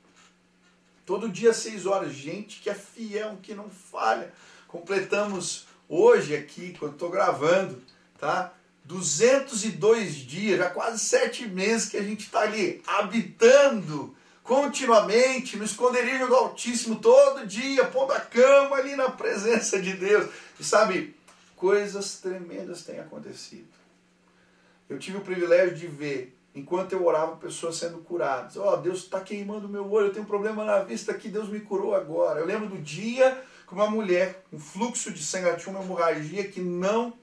Todo 1.06 1.30
dia 1.30 1.52
às 1.52 1.58
seis 1.58 1.86
horas, 1.86 2.12
gente 2.12 2.60
que 2.60 2.72
é 2.72 2.74
fiel, 2.74 3.38
que 3.40 3.54
não 3.54 3.70
falha. 3.70 4.34
Completamos 4.68 5.68
hoje 5.88 6.36
aqui, 6.36 6.76
quando 6.80 6.94
estou 6.94 7.12
gravando, 7.12 7.80
tá? 8.18 8.52
202 8.86 10.16
dias, 10.16 10.58
já 10.58 10.72
quase 10.72 10.98
sete 10.98 11.48
meses 11.48 11.88
que 11.88 11.98
a 11.98 12.04
gente 12.04 12.22
está 12.22 12.40
ali 12.40 12.82
habitando 12.88 14.16
continuamente 14.44 15.58
no 15.58 15.64
esconderijo 15.64 16.28
do 16.28 16.36
Altíssimo, 16.36 16.96
todo 16.98 17.46
dia, 17.46 17.86
pondo 17.86 18.14
a 18.14 18.20
cama 18.20 18.78
ali 18.78 18.96
na 18.96 19.10
presença 19.10 19.82
de 19.82 19.94
Deus. 19.94 20.30
E 20.60 20.64
sabe, 20.64 21.16
coisas 21.56 22.20
tremendas 22.20 22.84
têm 22.84 23.00
acontecido. 23.00 23.68
Eu 24.90 25.00
tive 25.00 25.18
o 25.18 25.22
privilégio 25.22 25.76
de 25.76 25.88
ver, 25.88 26.38
enquanto 26.54 26.94
eu 26.94 27.06
orava, 27.06 27.38
pessoas 27.38 27.78
sendo 27.78 28.00
curadas. 28.00 28.58
Ó, 28.58 28.74
oh, 28.74 28.78
Deus 28.78 29.00
está 29.00 29.22
queimando 29.22 29.70
meu 29.70 29.90
olho, 29.90 30.08
eu 30.08 30.12
tenho 30.12 30.26
um 30.26 30.28
problema 30.28 30.66
na 30.66 30.80
vista 30.80 31.12
aqui, 31.12 31.30
Deus 31.30 31.48
me 31.48 31.60
curou 31.60 31.96
agora. 31.96 32.40
Eu 32.40 32.46
lembro 32.46 32.68
do 32.68 32.78
dia 32.78 33.42
que 33.68 33.74
uma 33.74 33.90
mulher, 33.90 34.44
um 34.52 34.60
fluxo 34.60 35.12
de 35.12 35.24
sangue, 35.24 35.48
ela 35.48 35.58
tinha 35.58 35.74
uma 35.74 35.84
hemorragia 35.84 36.48
que 36.48 36.60
não 36.60 37.14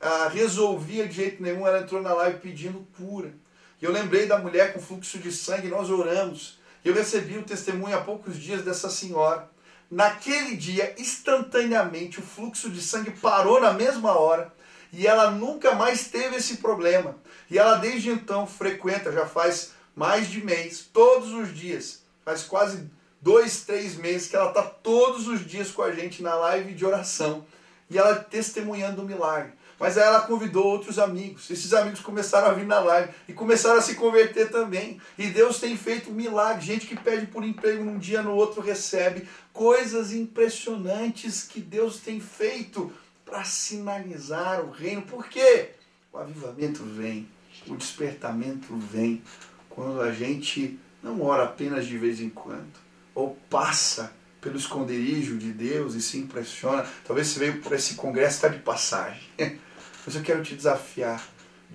ah, 0.00 0.28
resolvia 0.28 1.08
de 1.08 1.14
jeito 1.14 1.42
nenhum, 1.42 1.66
ela 1.66 1.80
entrou 1.80 2.00
na 2.00 2.12
live 2.14 2.38
pedindo 2.38 2.86
cura. 2.96 3.32
E 3.80 3.84
eu 3.84 3.92
lembrei 3.92 4.26
da 4.26 4.38
mulher 4.38 4.72
com 4.72 4.80
fluxo 4.80 5.18
de 5.18 5.30
sangue, 5.30 5.68
nós 5.68 5.90
oramos. 5.90 6.58
Eu 6.84 6.94
recebi 6.94 7.38
o 7.38 7.44
testemunho 7.44 7.96
há 7.96 8.00
poucos 8.00 8.36
dias 8.36 8.62
dessa 8.62 8.90
senhora. 8.90 9.48
Naquele 9.90 10.56
dia, 10.56 10.94
instantaneamente, 10.98 12.18
o 12.18 12.22
fluxo 12.22 12.68
de 12.70 12.82
sangue 12.82 13.12
parou 13.12 13.60
na 13.60 13.72
mesma 13.72 14.18
hora 14.18 14.52
e 14.92 15.06
ela 15.06 15.30
nunca 15.30 15.74
mais 15.74 16.08
teve 16.08 16.36
esse 16.36 16.58
problema. 16.58 17.16
E 17.50 17.58
ela 17.58 17.76
desde 17.76 18.10
então 18.10 18.46
frequenta, 18.46 19.12
já 19.12 19.26
faz 19.26 19.72
mais 19.94 20.28
de 20.28 20.44
mês, 20.44 20.88
todos 20.92 21.32
os 21.32 21.54
dias, 21.54 22.02
faz 22.24 22.42
quase 22.42 22.88
dois, 23.20 23.62
três 23.64 23.96
meses 23.96 24.28
que 24.28 24.36
ela 24.36 24.50
está 24.50 24.62
todos 24.62 25.26
os 25.26 25.44
dias 25.44 25.70
com 25.70 25.82
a 25.82 25.92
gente 25.92 26.22
na 26.22 26.34
live 26.34 26.74
de 26.74 26.84
oração 26.84 27.46
e 27.90 27.98
ela 27.98 28.14
testemunhando 28.14 29.02
o 29.02 29.04
milagre. 29.04 29.52
Mas 29.78 29.96
aí 29.96 30.04
ela 30.04 30.22
convidou 30.22 30.66
outros 30.66 30.98
amigos. 30.98 31.48
Esses 31.50 31.72
amigos 31.72 32.00
começaram 32.00 32.48
a 32.48 32.52
vir 32.52 32.66
na 32.66 32.80
live 32.80 33.12
e 33.28 33.32
começaram 33.32 33.78
a 33.78 33.82
se 33.82 33.94
converter 33.94 34.50
também. 34.50 35.00
E 35.16 35.28
Deus 35.28 35.60
tem 35.60 35.76
feito 35.76 36.10
milagres. 36.10 36.64
Gente 36.64 36.86
que 36.86 36.96
pede 36.96 37.26
por 37.26 37.44
emprego 37.44 37.84
num 37.84 37.98
dia, 37.98 38.22
no 38.22 38.34
outro 38.34 38.60
recebe. 38.60 39.28
Coisas 39.52 40.12
impressionantes 40.12 41.44
que 41.44 41.60
Deus 41.60 41.98
tem 41.98 42.18
feito 42.18 42.92
para 43.24 43.44
sinalizar 43.44 44.64
o 44.64 44.70
reino. 44.70 45.02
Por 45.02 45.28
quê? 45.28 45.70
O 46.12 46.18
avivamento 46.18 46.82
vem, 46.82 47.28
o 47.66 47.76
despertamento 47.76 48.74
vem 48.76 49.22
quando 49.68 50.00
a 50.00 50.10
gente 50.10 50.78
não 51.02 51.22
ora 51.22 51.44
apenas 51.44 51.86
de 51.86 51.96
vez 51.96 52.20
em 52.20 52.28
quando, 52.28 52.72
ou 53.14 53.38
passa 53.48 54.12
pelo 54.40 54.56
esconderijo 54.56 55.36
de 55.36 55.52
Deus 55.52 55.94
e 55.94 56.02
se 56.02 56.18
impressiona. 56.18 56.86
Talvez 57.06 57.28
você 57.28 57.38
veio 57.38 57.60
por 57.60 57.72
esse 57.72 57.94
congresso 57.94 58.36
está 58.36 58.48
de 58.48 58.58
passagem. 58.58 59.22
Mas 60.08 60.14
eu 60.14 60.22
quero 60.22 60.42
te 60.42 60.54
desafiar. 60.54 61.22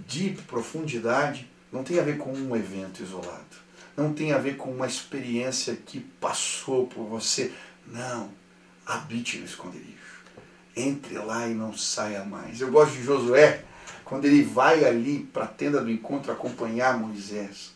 Deep, 0.08 0.42
profundidade, 0.48 1.48
não 1.72 1.84
tem 1.84 2.00
a 2.00 2.02
ver 2.02 2.18
com 2.18 2.34
um 2.34 2.56
evento 2.56 3.04
isolado. 3.04 3.62
Não 3.96 4.12
tem 4.12 4.34
a 4.34 4.40
ver 4.40 4.58
com 4.58 4.72
uma 4.72 4.88
experiência 4.88 5.76
que 5.76 6.00
passou 6.00 6.88
por 6.88 7.06
você. 7.06 7.54
Não. 7.86 8.32
Habite 8.88 9.38
no 9.38 9.46
esconderijo. 9.46 10.24
Entre 10.76 11.16
lá 11.20 11.48
e 11.48 11.54
não 11.54 11.78
saia 11.78 12.26
mais. 12.26 12.60
Eu 12.60 12.72
gosto 12.72 12.94
de 12.94 13.04
Josué, 13.04 13.64
quando 14.04 14.26
ele 14.26 14.42
vai 14.42 14.84
ali 14.84 15.20
para 15.32 15.44
a 15.44 15.48
tenda 15.48 15.80
do 15.80 15.92
encontro 15.92 16.32
acompanhar 16.32 16.98
Moisés. 16.98 17.72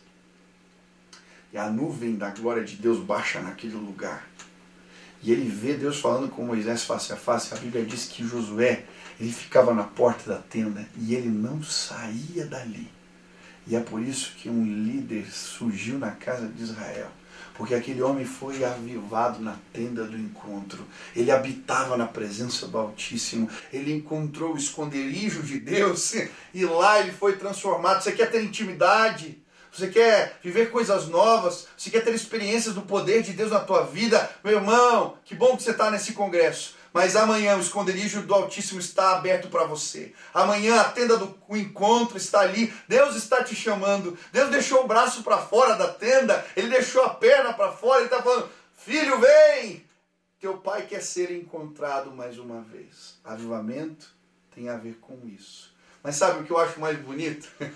E 1.52 1.56
a 1.56 1.70
nuvem 1.70 2.16
da 2.16 2.30
glória 2.30 2.64
de 2.64 2.74
Deus 2.74 2.98
baixa 2.98 3.40
naquele 3.40 3.76
lugar. 3.76 4.28
E 5.22 5.30
ele 5.30 5.48
vê 5.48 5.74
Deus 5.74 6.00
falando 6.00 6.28
com 6.28 6.44
Moisés 6.44 6.82
face 6.82 7.12
a 7.12 7.16
face. 7.16 7.54
A 7.54 7.58
Bíblia 7.58 7.84
diz 7.84 8.06
que 8.06 8.26
Josué 8.26 8.84
ele 9.20 9.32
ficava 9.32 9.74
na 9.74 9.84
porta 9.84 10.30
da 10.30 10.38
tenda 10.38 10.88
e 10.96 11.14
ele 11.14 11.28
não 11.28 11.62
saía 11.62 12.46
dali. 12.46 12.88
E 13.66 13.76
é 13.76 13.80
por 13.80 14.00
isso 14.00 14.32
que 14.36 14.48
um 14.48 14.64
líder 14.64 15.30
surgiu 15.30 15.98
na 15.98 16.12
casa 16.12 16.46
de 16.48 16.62
Israel. 16.62 17.08
Porque 17.54 17.74
aquele 17.74 18.00
homem 18.00 18.24
foi 18.24 18.64
avivado 18.64 19.40
na 19.40 19.56
tenda 19.72 20.04
do 20.04 20.16
encontro. 20.16 20.86
Ele 21.14 21.30
habitava 21.30 21.96
na 21.96 22.06
presença 22.06 22.68
do 22.68 22.78
Altíssimo. 22.78 23.50
Ele 23.72 23.92
encontrou 23.92 24.54
o 24.54 24.56
esconderijo 24.56 25.42
de 25.42 25.58
Deus 25.58 26.14
e 26.54 26.64
lá 26.64 27.00
ele 27.00 27.10
foi 27.10 27.36
transformado. 27.36 28.00
Você 28.00 28.12
quer 28.12 28.30
ter 28.30 28.42
intimidade? 28.42 29.36
Você 29.72 29.88
quer 29.88 30.38
viver 30.42 30.70
coisas 30.70 31.08
novas? 31.08 31.66
Você 31.76 31.90
quer 31.90 32.02
ter 32.02 32.14
experiências 32.14 32.74
do 32.74 32.82
poder 32.82 33.22
de 33.22 33.32
Deus 33.32 33.50
na 33.50 33.60
tua 33.60 33.82
vida? 33.82 34.30
Meu 34.42 34.54
irmão, 34.54 35.16
que 35.24 35.34
bom 35.34 35.56
que 35.56 35.62
você 35.62 35.72
está 35.72 35.90
nesse 35.90 36.12
congresso. 36.12 36.77
Mas 36.92 37.16
amanhã 37.16 37.56
o 37.56 37.60
esconderijo 37.60 38.22
do 38.22 38.34
Altíssimo 38.34 38.80
está 38.80 39.16
aberto 39.16 39.48
para 39.48 39.64
você. 39.64 40.14
Amanhã 40.32 40.80
a 40.80 40.84
tenda 40.84 41.16
do 41.16 41.36
encontro 41.50 42.16
está 42.16 42.40
ali. 42.40 42.72
Deus 42.88 43.14
está 43.14 43.44
te 43.44 43.54
chamando. 43.54 44.18
Deus 44.32 44.50
deixou 44.50 44.84
o 44.84 44.86
braço 44.86 45.22
para 45.22 45.38
fora 45.38 45.74
da 45.74 45.88
tenda. 45.88 46.44
Ele 46.56 46.68
deixou 46.68 47.04
a 47.04 47.10
perna 47.10 47.52
para 47.52 47.72
fora. 47.72 48.00
Ele 48.00 48.06
está 48.06 48.22
falando: 48.22 48.48
Filho, 48.76 49.20
vem! 49.20 49.86
Teu 50.40 50.56
pai 50.58 50.86
quer 50.86 51.02
ser 51.02 51.30
encontrado 51.30 52.12
mais 52.12 52.38
uma 52.38 52.62
vez. 52.62 53.18
Avivamento 53.24 54.14
tem 54.54 54.68
a 54.68 54.76
ver 54.76 54.98
com 55.00 55.18
isso. 55.26 55.74
Mas 56.02 56.16
sabe 56.16 56.40
o 56.40 56.44
que 56.44 56.50
eu 56.50 56.58
acho 56.58 56.80
mais 56.80 56.98
bonito? 56.98 57.48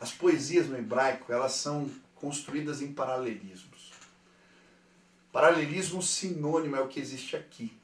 As 0.00 0.10
poesias 0.10 0.66
no 0.66 0.76
hebraico, 0.76 1.32
elas 1.32 1.52
são 1.52 1.88
construídas 2.16 2.82
em 2.82 2.92
paralelismos. 2.92 3.92
Paralelismo 5.32 6.02
sinônimo 6.02 6.74
é 6.74 6.80
o 6.80 6.88
que 6.88 6.98
existe 6.98 7.36
aqui. 7.36 7.79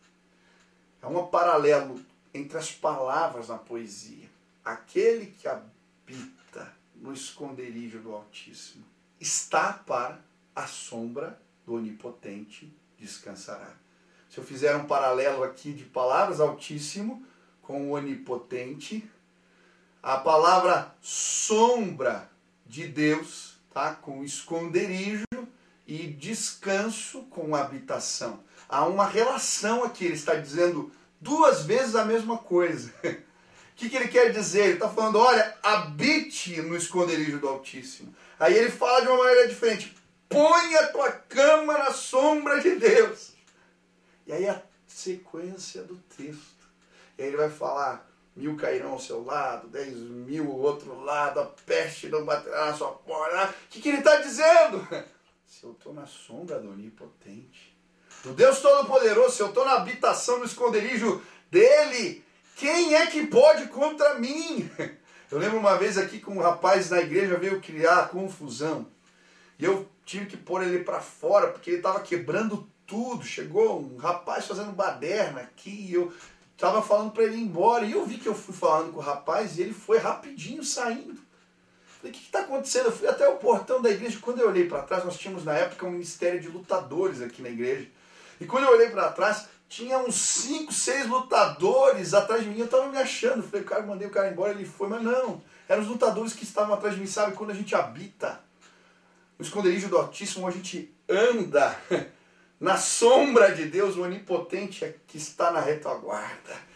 É 1.07 1.09
um 1.09 1.25
paralelo 1.29 2.05
entre 2.35 2.59
as 2.59 2.73
palavras 2.73 3.47
na 3.47 3.57
poesia. 3.57 4.29
Aquele 4.65 5.27
que 5.27 5.47
habita 5.47 6.75
no 6.97 7.13
esconderijo 7.13 8.01
do 8.01 8.13
Altíssimo 8.13 8.85
está 9.21 9.73
para 9.73 10.19
a 10.55 10.67
sombra 10.67 11.41
do 11.65 11.75
Onipotente 11.75 12.75
descansará. 12.99 13.73
Se 14.29 14.39
eu 14.39 14.45
fizer 14.45 14.75
um 14.75 14.87
paralelo 14.87 15.45
aqui 15.45 15.73
de 15.73 15.85
palavras 15.85 16.41
Altíssimo 16.41 17.25
com 17.63 17.89
o 17.89 17.93
Onipotente, 17.93 19.09
a 20.03 20.17
palavra 20.17 20.93
sombra 21.01 22.29
de 22.67 22.89
Deus, 22.89 23.61
tá? 23.73 23.95
com 23.95 24.25
esconderijo 24.25 25.26
e 25.87 26.07
descanso 26.09 27.23
com 27.25 27.55
habitação. 27.55 28.43
Há 28.69 28.87
uma 28.87 29.07
relação 29.07 29.85
aqui, 29.85 30.05
ele 30.05 30.15
está 30.15 30.35
dizendo 30.35 30.91
duas 31.21 31.63
vezes 31.63 31.95
a 31.95 32.05
mesma 32.05 32.39
coisa. 32.39 32.93
O 33.77 33.79
que, 33.79 33.91
que 33.91 33.97
ele 33.97 34.09
quer 34.09 34.33
dizer? 34.33 34.65
Ele 34.65 34.73
está 34.73 34.89
falando, 34.89 35.19
olha, 35.19 35.55
habite 35.63 36.63
no 36.63 36.75
esconderijo 36.75 37.39
do 37.39 37.47
Altíssimo. 37.47 38.17
Aí 38.41 38.57
ele 38.57 38.71
fala 38.71 39.03
de 39.03 39.09
uma 39.09 39.19
maneira 39.19 39.49
diferente, 39.49 39.95
põe 40.31 40.75
a 40.77 40.87
tua 40.87 41.13
cama 41.13 41.77
na 41.77 41.93
sombra 41.93 42.59
de 42.59 42.77
Deus. 42.77 43.35
E 44.27 44.33
aí 44.33 44.49
a 44.49 44.63
sequência 44.87 45.83
do 45.83 45.95
texto. 46.17 46.67
E 47.19 47.23
aí 47.23 47.29
ele 47.29 47.37
vai 47.37 47.51
falar, 47.51 48.11
mil 48.35 48.57
cairão 48.57 48.93
ao 48.93 48.99
seu 48.99 49.23
lado, 49.23 49.69
dez 49.69 49.95
mil 49.95 50.51
ao 50.51 50.59
outro 50.59 50.99
lado, 51.05 51.41
a 51.41 51.45
peste 51.45 52.09
não 52.09 52.25
baterá 52.25 52.67
na 52.67 52.75
sua 52.75 52.93
porta. 52.93 53.51
O 53.51 53.69
que, 53.69 53.83
que 53.83 53.91
ele 53.91 53.99
está 53.99 54.17
dizendo? 54.23 54.89
Se 55.59 55.65
eu 55.65 55.73
estou 55.73 55.95
na 55.95 56.05
sombra 56.05 56.61
do 56.61 56.71
Onipotente, 56.71 57.75
do 58.23 58.35
Deus 58.35 58.61
Todo-Poderoso, 58.61 59.37
se 59.37 59.43
eu 59.43 59.47
estou 59.47 59.65
na 59.65 59.77
habitação, 59.77 60.39
no 60.39 60.45
esconderijo 60.45 61.23
dele, 61.51 62.23
quem 62.57 62.95
é 62.95 63.07
que 63.07 63.27
pode 63.27 63.69
contra 63.69 64.19
mim? 64.19 64.71
Eu 65.33 65.39
lembro 65.39 65.59
uma 65.59 65.77
vez 65.77 65.99
aqui 65.99 66.21
que 66.21 66.31
um 66.31 66.41
rapaz 66.41 66.91
na 66.91 67.01
igreja 67.01 67.37
veio 67.37 67.61
criar 67.61 68.11
confusão. 68.11 68.87
E 69.59 69.65
eu 69.65 69.89
tive 70.05 70.27
que 70.27 70.37
pôr 70.37 70.63
ele 70.63 70.85
para 70.85 71.01
fora, 71.01 71.49
porque 71.49 71.71
ele 71.71 71.79
estava 71.79 72.01
quebrando 72.01 72.71
tudo. 72.87 73.25
Chegou 73.25 73.81
um 73.81 73.97
rapaz 73.97 74.47
fazendo 74.47 74.71
baderna 74.71 75.41
aqui, 75.41 75.89
e 75.89 75.95
eu 75.95 76.15
estava 76.53 76.81
falando 76.81 77.11
para 77.11 77.25
ele 77.25 77.39
ir 77.39 77.41
embora. 77.41 77.85
E 77.85 77.91
eu 77.91 78.07
vi 78.07 78.19
que 78.19 78.29
eu 78.29 78.37
fui 78.37 78.55
falando 78.55 78.93
com 78.93 79.01
o 79.01 79.03
rapaz 79.03 79.59
e 79.59 79.63
ele 79.63 79.75
foi 79.75 79.99
rapidinho 79.99 80.63
saindo. 80.63 81.26
Falei, 82.07 82.11
o 82.11 82.13
que 82.13 82.25
está 82.25 82.41
acontecendo? 82.41 82.87
Eu 82.87 82.93
fui 82.93 83.09
até 83.09 83.29
o 83.29 83.37
portão 83.37 83.83
da 83.83 83.91
igreja. 83.91 84.19
Quando 84.21 84.41
eu 84.41 84.49
olhei 84.49 84.67
para 84.67 84.83
trás, 84.83 85.05
nós 85.05 85.19
tínhamos 85.19 85.45
na 85.45 85.55
época 85.55 85.87
um 85.87 85.91
ministério 85.91 86.41
de 86.41 86.49
lutadores 86.49 87.21
aqui 87.21 87.43
na 87.43 87.49
igreja. 87.49 87.89
E 88.41 88.45
quando 88.45 88.65
eu 88.65 88.71
olhei 88.71 88.91
para 88.91 89.11
trás, 89.11 89.49
tinha 89.69 89.99
uns 89.99 90.15
5, 90.15 90.73
6 90.73 91.09
lutadores 91.09 92.15
atrás 92.15 92.43
de 92.43 92.49
mim. 92.49 92.59
Eu 92.59 92.67
estava 92.67 92.89
me 92.89 92.99
achando. 92.99 93.43
Falei, 93.43 93.65
cara, 93.65 93.83
mandei 93.83 94.07
o 94.07 94.11
cara 94.11 94.31
embora, 94.31 94.53
ele 94.53 94.65
foi. 94.65 94.89
Mas 94.89 95.03
não, 95.03 95.43
eram 95.69 95.83
os 95.83 95.89
lutadores 95.89 96.33
que 96.33 96.45
estavam 96.45 96.75
atrás 96.75 96.95
de 96.95 97.01
mim. 97.01 97.07
Sabe, 97.07 97.35
quando 97.35 97.51
a 97.51 97.55
gente 97.55 97.75
habita 97.75 98.41
o 99.39 99.43
esconderijo 99.43 99.89
do 99.89 99.99
Altíssimo, 99.99 100.47
a 100.47 100.51
gente 100.51 100.95
anda 101.09 101.77
na 102.61 102.77
sombra 102.77 103.55
de 103.55 103.67
Deus, 103.67 103.97
o 103.97 104.03
onipotente 104.03 104.85
é 104.85 104.95
que 105.07 105.17
está 105.17 105.51
na 105.51 105.61
retaguarda. 105.61 106.67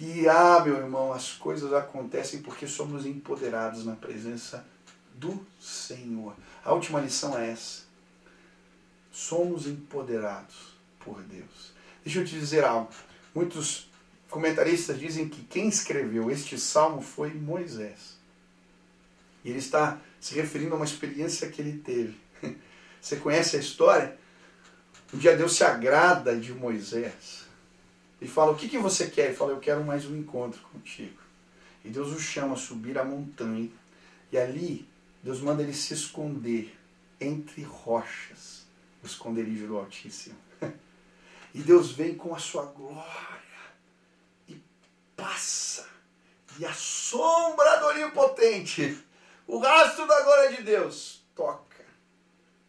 E 0.00 0.26
ah, 0.28 0.60
meu 0.64 0.78
irmão, 0.78 1.12
as 1.12 1.32
coisas 1.32 1.72
acontecem 1.74 2.40
porque 2.40 2.66
somos 2.66 3.04
empoderados 3.04 3.84
na 3.84 3.94
presença 3.94 4.64
do 5.20 5.46
Senhor. 5.60 6.34
A 6.64 6.72
última 6.72 6.98
lição 6.98 7.38
é 7.38 7.50
essa. 7.50 7.82
Somos 9.12 9.66
empoderados 9.66 10.74
por 10.98 11.22
Deus. 11.22 11.72
Deixa 12.02 12.20
eu 12.20 12.24
te 12.24 12.38
dizer 12.38 12.64
algo. 12.64 12.90
Muitos 13.34 13.90
comentaristas 14.30 14.98
dizem 14.98 15.28
que 15.28 15.42
quem 15.42 15.68
escreveu 15.68 16.30
este 16.30 16.58
salmo 16.58 17.02
foi 17.02 17.34
Moisés. 17.34 18.18
E 19.44 19.50
ele 19.50 19.58
está 19.58 20.00
se 20.18 20.34
referindo 20.34 20.72
a 20.74 20.76
uma 20.76 20.84
experiência 20.84 21.50
que 21.50 21.60
ele 21.60 21.78
teve. 21.78 22.18
Você 23.00 23.16
conhece 23.16 23.56
a 23.56 23.60
história? 23.60 24.18
Um 25.12 25.18
dia 25.18 25.36
Deus 25.36 25.56
se 25.56 25.64
agrada 25.64 26.36
de 26.36 26.52
Moisés 26.52 27.44
e 28.20 28.28
fala: 28.28 28.52
O 28.52 28.56
que, 28.56 28.68
que 28.68 28.78
você 28.78 29.08
quer? 29.08 29.26
Ele 29.26 29.34
fala: 29.34 29.52
Eu 29.52 29.58
quero 29.58 29.82
mais 29.82 30.06
um 30.06 30.16
encontro 30.16 30.60
contigo. 30.72 31.18
E 31.84 31.88
Deus 31.88 32.12
o 32.12 32.20
chama 32.20 32.54
a 32.54 32.56
subir 32.56 32.96
a 32.96 33.04
montanha. 33.04 33.68
E 34.30 34.38
ali, 34.38 34.88
Deus 35.22 35.40
manda 35.40 35.62
ele 35.62 35.74
se 35.74 35.92
esconder 35.92 36.76
entre 37.20 37.62
rochas, 37.62 38.66
o 39.02 39.06
esconderijo 39.06 39.66
do 39.66 39.78
Altíssimo. 39.78 40.36
E 41.52 41.62
Deus 41.62 41.90
vem 41.90 42.14
com 42.14 42.32
a 42.32 42.38
sua 42.38 42.64
glória 42.66 43.42
e 44.48 44.62
passa. 45.16 45.84
E 46.60 46.64
a 46.64 46.72
sombra 46.72 47.78
do 47.80 47.86
Onipotente, 47.86 48.96
o 49.48 49.58
rastro 49.58 50.06
da 50.06 50.22
glória 50.22 50.56
de 50.56 50.62
Deus, 50.62 51.24
toca 51.34 51.84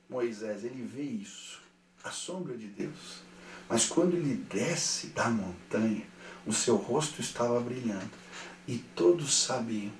Moisés. 0.10 0.63
Ele 0.63 0.84
vê 0.84 1.03
isso, 1.03 1.62
a 2.03 2.10
sombra 2.10 2.58
de 2.58 2.65
Deus. 2.70 3.22
Mas 3.70 3.86
quando 3.86 4.17
ele 4.17 4.34
desce 4.36 5.08
da 5.10 5.29
montanha, 5.29 6.08
o 6.48 6.51
seu 6.51 6.75
rosto 6.75 7.22
estava 7.22 7.60
brilhando. 7.60 8.10
E 8.67 8.79
todos 8.79 9.43
sabiam 9.43 9.91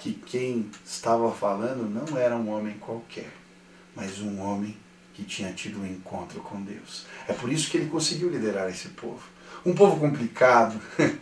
que 0.00 0.14
quem 0.14 0.70
estava 0.84 1.30
falando 1.30 1.88
não 1.88 2.16
era 2.16 2.34
um 2.34 2.48
homem 2.48 2.78
qualquer, 2.78 3.30
mas 3.94 4.18
um 4.18 4.40
homem 4.40 4.76
que 5.12 5.22
tinha 5.22 5.52
tido 5.52 5.80
um 5.80 5.86
encontro 5.86 6.40
com 6.40 6.62
Deus. 6.62 7.06
É 7.28 7.34
por 7.34 7.52
isso 7.52 7.70
que 7.70 7.76
ele 7.76 7.90
conseguiu 7.90 8.30
liderar 8.30 8.70
esse 8.70 8.88
povo. 8.88 9.22
Um 9.64 9.74
povo 9.74 10.00
complicado, 10.00 10.80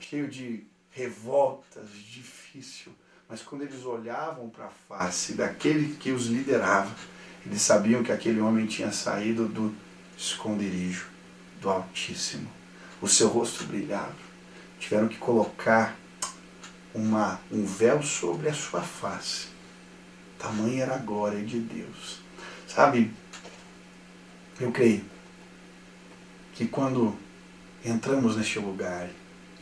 cheio 0.00 0.26
de 0.26 0.64
revoltas, 0.90 1.90
difícil. 2.10 2.92
Mas 3.28 3.42
quando 3.42 3.62
eles 3.62 3.84
olhavam 3.84 4.48
para 4.48 4.66
a 4.66 4.70
face 4.70 5.34
daquele 5.34 5.94
que 5.96 6.10
os 6.10 6.26
liderava, 6.26 6.94
eles 7.44 7.60
sabiam 7.60 8.02
que 8.02 8.12
aquele 8.12 8.40
homem 8.40 8.66
tinha 8.66 8.90
saído 8.90 9.46
do 9.46 9.74
esconderijo 10.16 11.08
do 11.60 11.68
Altíssimo. 11.68 12.48
O 13.02 13.08
seu 13.08 13.28
rosto 13.28 13.64
brilhava. 13.64 14.14
Tiveram 14.78 15.08
que 15.08 15.18
colocar 15.18 15.94
uma, 16.94 17.40
um 17.50 17.66
véu 17.66 18.02
sobre 18.02 18.48
a 18.48 18.54
sua 18.54 18.80
face. 18.80 19.48
Tamanha 20.38 20.84
era 20.84 20.94
a 20.94 20.98
glória 20.98 21.42
de 21.42 21.58
Deus. 21.58 22.20
Sabe, 22.68 23.12
eu 24.60 24.70
creio 24.70 25.04
que 26.54 26.66
quando 26.66 27.16
entramos 27.84 28.36
neste 28.36 28.58
lugar 28.58 29.08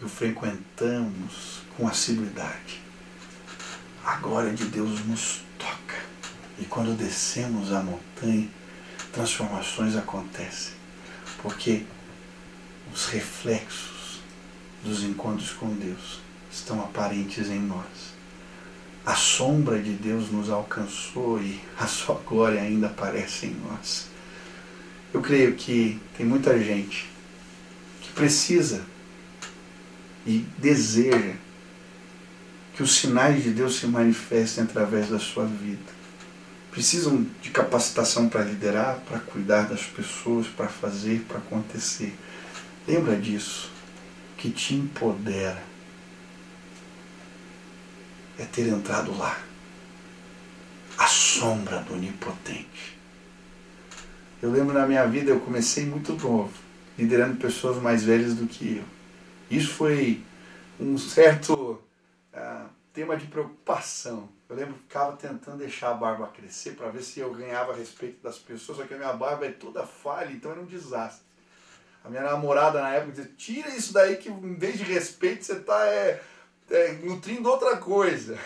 e 0.01 0.05
o 0.05 0.09
frequentamos 0.09 1.63
com 1.77 1.89
assiduidade, 1.89 2.81
a 4.05 4.17
glória 4.17 4.53
de 4.53 4.65
Deus 4.67 5.05
nos 5.07 5.43
toca. 5.59 5.97
E 6.59 6.65
quando 6.65 6.97
descemos 6.97 7.73
a 7.73 7.83
montanha, 7.83 8.49
transformações 9.13 9.97
acontecem. 9.97 10.75
Porque 11.41 11.85
os 12.93 13.07
reflexos 13.07 14.21
dos 14.85 15.03
encontros 15.03 15.53
com 15.53 15.75
Deus 15.75 16.21
estão 16.53 16.81
aparentes 16.81 17.49
em 17.49 17.59
nós. 17.59 18.13
A 19.05 19.15
sombra 19.15 19.81
de 19.81 19.93
Deus 19.93 20.31
nos 20.31 20.51
alcançou 20.51 21.41
e 21.41 21.61
a 21.79 21.87
sua 21.87 22.15
glória 22.27 22.61
ainda 22.61 22.87
aparece 22.87 23.47
em 23.47 23.57
nós. 23.67 24.07
Eu 25.13 25.21
creio 25.21 25.55
que 25.55 26.01
tem 26.17 26.25
muita 26.25 26.59
gente 26.59 27.11
que 28.01 28.13
precisa 28.13 28.85
e 30.27 30.47
deseja 30.59 31.35
que 32.75 32.83
os 32.83 32.95
sinais 32.95 33.43
de 33.43 33.51
Deus 33.51 33.77
se 33.77 33.87
manifestem 33.87 34.65
através 34.65 35.09
da 35.09 35.19
sua 35.19 35.45
vida 35.45 36.03
precisam 36.73 37.27
de 37.43 37.51
capacitação 37.51 38.31
para 38.31 38.43
liderar, 38.43 38.99
para 39.07 39.21
cuidar 39.21 39.69
das 39.69 39.83
pessoas, 39.83 40.47
para 40.47 40.69
fazer, 40.69 41.21
para 41.29 41.37
acontecer. 41.37 42.13
Lembra 42.89 43.15
disso. 43.15 43.71
que 44.39 44.51
te 44.51 44.75
empodera 44.75 45.63
é 48.39 48.45
ter 48.45 48.69
entrado 48.69 49.17
lá. 49.17 49.41
A 50.99 51.07
sombra 51.07 51.81
do 51.81 51.95
onipotente. 51.95 52.99
Eu 54.41 54.51
lembro 54.51 54.75
na 54.75 54.87
minha 54.87 55.07
vida, 55.07 55.31
eu 55.31 55.41
comecei 55.41 55.87
muito 55.87 56.13
novo, 56.15 56.53
liderando 56.99 57.37
pessoas 57.37 57.81
mais 57.81 58.03
velhas 58.03 58.35
do 58.35 58.47
que 58.47 58.79
eu. 58.79 58.85
Isso 59.51 59.73
foi 59.75 60.23
um 60.81 60.99
certo 60.99 61.83
uh, 62.35 62.69
tema 62.93 63.17
de 63.17 63.27
preocupação 63.27 64.29
eu 64.53 64.57
lembro 64.57 64.75
que 64.75 64.81
ficava 64.81 65.17
tentando 65.17 65.57
deixar 65.57 65.93
a 65.93 65.95
barba 65.95 66.27
crescer 66.27 66.73
para 66.73 66.91
ver 66.91 67.03
se 67.03 67.21
eu 67.21 67.33
ganhava 67.33 67.75
respeito 67.75 68.23
das 68.23 68.39
pessoas, 68.39 68.77
só 68.77 68.85
que 68.85 68.93
a 68.93 68.99
minha 68.99 69.15
barba 69.15 69.47
é 69.47 69.51
toda 69.51 69.87
falha, 69.87 70.31
então 70.31 70.51
era 70.51 70.61
um 70.61 70.67
desastre. 70.67 71.25
A 72.05 72.11
minha 72.11 72.23
namorada 72.23 72.83
na 72.83 72.91
época 72.91 73.13
dizia, 73.13 73.31
tira 73.35 73.71
isso 73.71 73.95
daí 73.95 74.17
que 74.17 74.29
em 74.29 74.55
vez 74.55 74.77
de 74.77 74.85
respeito 74.85 75.43
você 75.43 75.55
está 75.55 75.87
é, 75.87 76.23
é, 76.73 76.93
nutrindo 77.05 77.49
outra 77.49 77.77
coisa. 77.77 78.39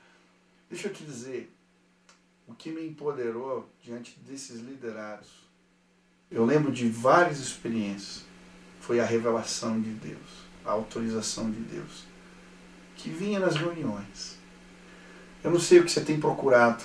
Deixa 0.68 0.88
eu 0.88 0.92
te 0.92 1.04
dizer, 1.04 1.52
o 2.46 2.54
que 2.54 2.70
me 2.70 2.86
empoderou 2.86 3.68
diante 3.82 4.18
desses 4.20 4.60
liderados, 4.60 5.30
eu 6.30 6.44
lembro 6.44 6.70
de 6.70 6.88
várias 6.88 7.38
experiências, 7.38 8.24
foi 8.80 9.00
a 9.00 9.04
revelação 9.04 9.80
de 9.80 9.90
Deus, 9.90 10.44
a 10.64 10.70
autorização 10.70 11.50
de 11.50 11.60
Deus, 11.60 12.04
que 12.96 13.10
vinha 13.10 13.40
nas 13.40 13.56
reuniões 13.56 14.40
eu 15.42 15.50
não 15.50 15.58
sei 15.58 15.80
o 15.80 15.84
que 15.84 15.90
você 15.90 16.02
tem 16.02 16.20
procurado, 16.20 16.84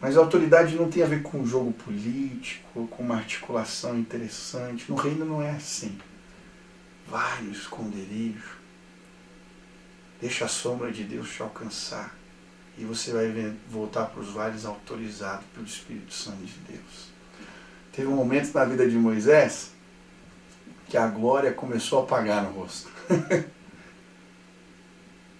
mas 0.00 0.16
a 0.16 0.20
autoridade 0.20 0.76
não 0.76 0.88
tem 0.88 1.02
a 1.02 1.06
ver 1.06 1.22
com 1.22 1.40
um 1.40 1.46
jogo 1.46 1.72
político, 1.72 2.86
com 2.86 3.02
uma 3.02 3.16
articulação 3.16 3.98
interessante. 3.98 4.88
No 4.88 4.94
reino 4.94 5.24
não 5.24 5.42
é 5.42 5.50
assim. 5.50 5.98
Vai 7.08 7.42
no 7.42 7.50
esconderijo, 7.50 8.58
deixa 10.20 10.44
a 10.44 10.48
sombra 10.48 10.90
de 10.90 11.04
Deus 11.04 11.30
te 11.30 11.42
alcançar 11.42 12.14
e 12.76 12.84
você 12.84 13.12
vai 13.12 13.56
voltar 13.68 14.06
para 14.06 14.20
os 14.20 14.30
vales 14.30 14.64
autorizados 14.64 15.44
pelo 15.54 15.66
Espírito 15.66 16.12
Santo 16.12 16.44
de 16.44 16.58
Deus. 16.72 17.08
Teve 17.92 18.08
um 18.08 18.16
momento 18.16 18.52
na 18.52 18.64
vida 18.64 18.88
de 18.88 18.96
Moisés 18.96 19.70
que 20.88 20.96
a 20.96 21.06
glória 21.06 21.52
começou 21.52 22.00
a 22.00 22.02
apagar 22.02 22.42
no 22.42 22.50
rosto. 22.50 22.90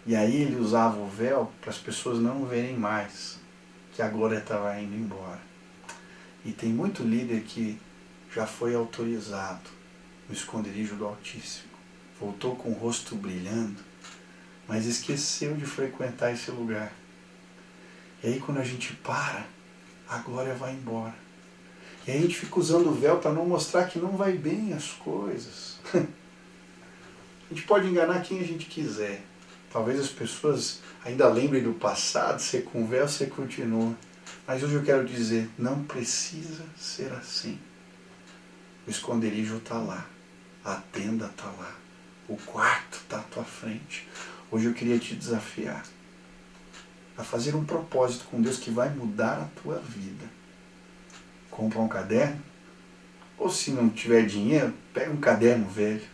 E 0.07 0.15
aí 0.15 0.43
ele 0.43 0.57
usava 0.57 0.99
o 1.01 1.09
véu 1.09 1.51
para 1.63 1.71
as 1.71 1.79
pessoas 1.79 2.19
não 2.19 2.45
verem 2.45 2.77
mais 2.77 3.39
que 3.95 4.03
a 4.03 4.09
glória 4.09 4.37
estava 4.37 4.79
indo 4.79 4.95
embora. 4.95 5.41
E 6.45 6.53
tem 6.53 6.69
muito 6.69 7.03
líder 7.03 7.43
que 7.45 7.81
já 8.35 8.47
foi 8.47 8.75
autorizado 8.75 9.71
no 10.29 10.35
esconderijo 10.35 10.95
do 10.97 11.07
Altíssimo. 11.07 11.71
Voltou 12.21 12.55
com 12.55 12.69
o 12.71 12.75
rosto 12.75 13.17
brilhando, 13.17 13.81
mas 14.69 14.87
esqueceu 14.87 15.55
de 15.55 15.67
frequentar 15.67 16.33
esse 16.33 16.51
lugar. 16.51 16.93
E 18.23 18.29
aí 18.29 18.41
quando 18.41 18.59
a 18.59 18.65
gente 18.65 18.93
para, 18.95 19.47
a 20.09 20.19
glória 20.19 20.55
vai 20.55 20.73
embora. 20.73 21.15
E 22.07 22.11
aí 22.11 22.19
a 22.19 22.21
gente 22.21 22.37
fica 22.37 22.59
usando 22.59 22.89
o 22.89 22.95
véu 22.95 23.19
para 23.19 23.33
não 23.33 23.47
mostrar 23.47 23.85
que 23.85 23.99
não 23.99 24.17
vai 24.17 24.33
bem 24.33 24.73
as 24.73 24.91
coisas. 24.91 25.79
a 25.95 27.55
gente 27.55 27.67
pode 27.67 27.87
enganar 27.87 28.23
quem 28.23 28.41
a 28.41 28.45
gente 28.45 28.67
quiser. 28.67 29.23
Talvez 29.73 29.99
as 29.99 30.09
pessoas 30.09 30.81
ainda 31.05 31.29
lembrem 31.29 31.63
do 31.63 31.73
passado, 31.73 32.41
você 32.41 32.61
conversa 32.61 33.25
e 33.25 33.29
continua. 33.29 33.95
Mas 34.47 34.63
hoje 34.63 34.75
eu 34.75 34.83
quero 34.83 35.05
dizer, 35.05 35.51
não 35.59 35.83
precisa 35.85 36.65
ser 36.77 37.13
assim. 37.13 37.59
O 38.87 38.91
esconderijo 38.91 39.57
está 39.57 39.79
lá, 39.79 40.07
a 40.63 40.75
tenda 40.93 41.27
está 41.27 41.47
lá, 41.47 41.75
o 42.29 42.37
quarto 42.37 42.99
está 42.99 43.19
à 43.19 43.23
tua 43.23 43.45
frente. 43.45 44.07
Hoje 44.55 44.67
eu 44.67 44.73
queria 44.73 45.01
te 45.01 45.17
desafiar 45.17 45.85
a 47.19 47.25
fazer 47.25 47.57
um 47.57 47.65
propósito 47.65 48.27
com 48.31 48.41
Deus 48.41 48.57
que 48.57 48.71
vai 48.71 48.89
mudar 48.89 49.41
a 49.41 49.61
tua 49.61 49.81
vida. 49.81 50.25
Compra 51.51 51.81
um 51.81 51.89
caderno, 51.89 52.41
ou 53.37 53.51
se 53.51 53.73
não 53.73 53.89
tiver 53.89 54.25
dinheiro, 54.25 54.73
pega 54.93 55.11
um 55.11 55.17
caderno 55.17 55.69
velho 55.69 56.05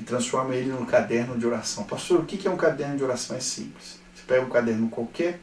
e 0.00 0.02
transforma 0.02 0.52
ele 0.52 0.72
num 0.72 0.84
caderno 0.84 1.38
de 1.38 1.46
oração. 1.46 1.84
Pastor, 1.84 2.22
o 2.22 2.24
que 2.24 2.44
é 2.44 2.50
um 2.50 2.56
caderno 2.56 2.96
de 2.96 3.04
oração? 3.04 3.36
É 3.36 3.40
simples. 3.40 4.00
Você 4.12 4.24
pega 4.26 4.44
um 4.44 4.50
caderno 4.50 4.88
qualquer, 4.88 5.38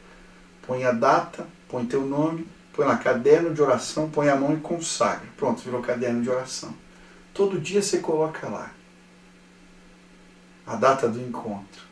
põe 0.66 0.84
a 0.84 0.92
data, 0.92 1.46
põe 1.66 1.86
teu 1.86 2.04
nome, 2.04 2.46
põe 2.74 2.84
lá 2.84 2.98
caderno 2.98 3.54
de 3.54 3.62
oração, 3.62 4.10
põe 4.10 4.28
a 4.28 4.36
mão 4.36 4.52
e 4.52 4.60
consagra. 4.60 5.26
Pronto, 5.34 5.62
virou 5.62 5.80
caderno 5.80 6.22
de 6.22 6.28
oração. 6.28 6.74
Todo 7.32 7.58
dia 7.58 7.80
você 7.80 8.00
coloca 8.00 8.50
lá 8.50 8.70
a 10.66 10.76
data 10.76 11.08
do 11.08 11.18
encontro 11.18 11.91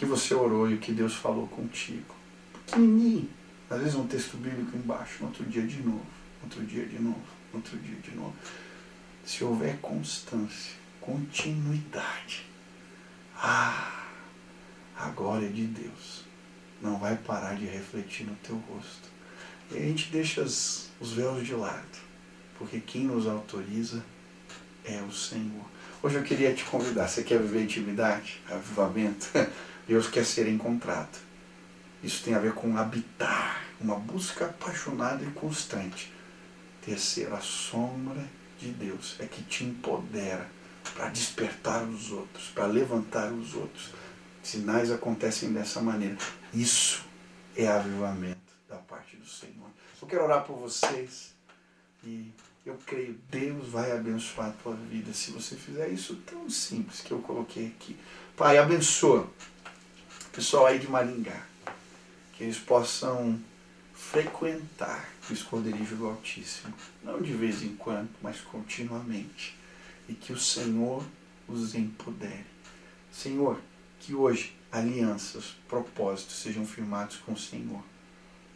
que 0.00 0.06
você 0.06 0.32
orou 0.32 0.70
e 0.70 0.76
o 0.76 0.78
que 0.78 0.92
Deus 0.92 1.14
falou 1.14 1.46
contigo. 1.48 2.14
Pequenininho. 2.54 3.28
Às 3.68 3.80
vezes 3.80 3.94
um 3.94 4.06
texto 4.06 4.38
bíblico 4.38 4.74
embaixo, 4.74 5.22
outro 5.22 5.44
dia 5.44 5.60
de 5.60 5.82
novo, 5.82 6.06
outro 6.42 6.64
dia 6.64 6.86
de 6.86 6.98
novo, 6.98 7.20
outro 7.52 7.76
dia 7.76 7.96
de 7.96 8.16
novo. 8.16 8.34
Se 9.26 9.44
houver 9.44 9.76
constância, 9.82 10.72
continuidade, 11.02 12.46
ah, 13.36 14.06
a 14.96 15.10
glória 15.10 15.50
de 15.50 15.66
Deus 15.66 16.24
não 16.80 16.98
vai 16.98 17.14
parar 17.16 17.56
de 17.56 17.66
refletir 17.66 18.24
no 18.24 18.34
teu 18.36 18.56
rosto. 18.56 19.10
E 19.70 19.76
a 19.76 19.80
gente 19.80 20.10
deixa 20.10 20.40
os, 20.40 20.88
os 20.98 21.12
véus 21.12 21.46
de 21.46 21.52
lado, 21.52 21.98
porque 22.56 22.80
quem 22.80 23.02
nos 23.02 23.26
autoriza 23.26 24.02
é 24.82 25.02
o 25.02 25.12
Senhor. 25.12 25.66
Hoje 26.02 26.16
eu 26.16 26.22
queria 26.22 26.54
te 26.54 26.64
convidar, 26.64 27.06
você 27.06 27.22
quer 27.22 27.38
viver 27.38 27.64
intimidade, 27.64 28.40
avivamento? 28.50 29.28
Deus 29.86 30.08
quer 30.08 30.24
ser 30.24 30.48
encontrado. 30.48 31.18
Isso 32.02 32.22
tem 32.24 32.34
a 32.34 32.38
ver 32.38 32.54
com 32.54 32.76
habitar, 32.76 33.62
uma 33.80 33.96
busca 33.96 34.46
apaixonada 34.46 35.22
e 35.24 35.30
constante. 35.32 36.12
Terceiro, 36.82 37.34
a 37.34 37.40
sombra 37.40 38.24
de 38.58 38.70
Deus 38.70 39.16
é 39.18 39.26
que 39.26 39.42
te 39.42 39.64
empodera 39.64 40.48
para 40.94 41.08
despertar 41.08 41.82
os 41.84 42.10
outros, 42.10 42.48
para 42.48 42.66
levantar 42.66 43.32
os 43.32 43.54
outros. 43.54 43.90
Sinais 44.42 44.90
acontecem 44.90 45.52
dessa 45.52 45.80
maneira. 45.80 46.16
Isso 46.54 47.04
é 47.56 47.68
avivamento 47.68 48.38
da 48.68 48.76
parte 48.76 49.16
do 49.16 49.26
Senhor. 49.26 49.68
Eu 50.00 50.08
quero 50.08 50.24
orar 50.24 50.44
por 50.44 50.56
vocês 50.56 51.34
e 52.02 52.32
eu 52.64 52.78
creio 52.86 53.18
Deus 53.30 53.68
vai 53.68 53.92
abençoar 53.92 54.48
a 54.48 54.52
tua 54.62 54.74
vida 54.74 55.12
se 55.12 55.30
você 55.30 55.56
fizer 55.56 55.88
isso 55.88 56.16
tão 56.26 56.48
simples 56.48 57.00
que 57.00 57.12
eu 57.12 57.18
coloquei 57.20 57.66
aqui. 57.66 57.98
Pai, 58.36 58.56
abençoa 58.56 59.28
pessoal 60.32 60.66
aí 60.66 60.78
de 60.78 60.88
Maringá, 60.88 61.42
que 62.32 62.44
eles 62.44 62.58
possam 62.58 63.40
frequentar 63.94 65.08
o 65.28 65.32
esconderijo 65.32 65.96
do 65.96 66.06
Altíssimo, 66.06 66.72
não 67.02 67.20
de 67.20 67.32
vez 67.32 67.62
em 67.62 67.74
quando, 67.76 68.08
mas 68.22 68.40
continuamente, 68.40 69.56
e 70.08 70.14
que 70.14 70.32
o 70.32 70.38
Senhor 70.38 71.04
os 71.46 71.74
empodere. 71.74 72.46
Senhor, 73.12 73.60
que 73.98 74.14
hoje 74.14 74.56
alianças, 74.70 75.56
propósitos 75.68 76.36
sejam 76.36 76.64
firmados 76.64 77.16
com 77.16 77.32
o 77.32 77.38
Senhor 77.38 77.82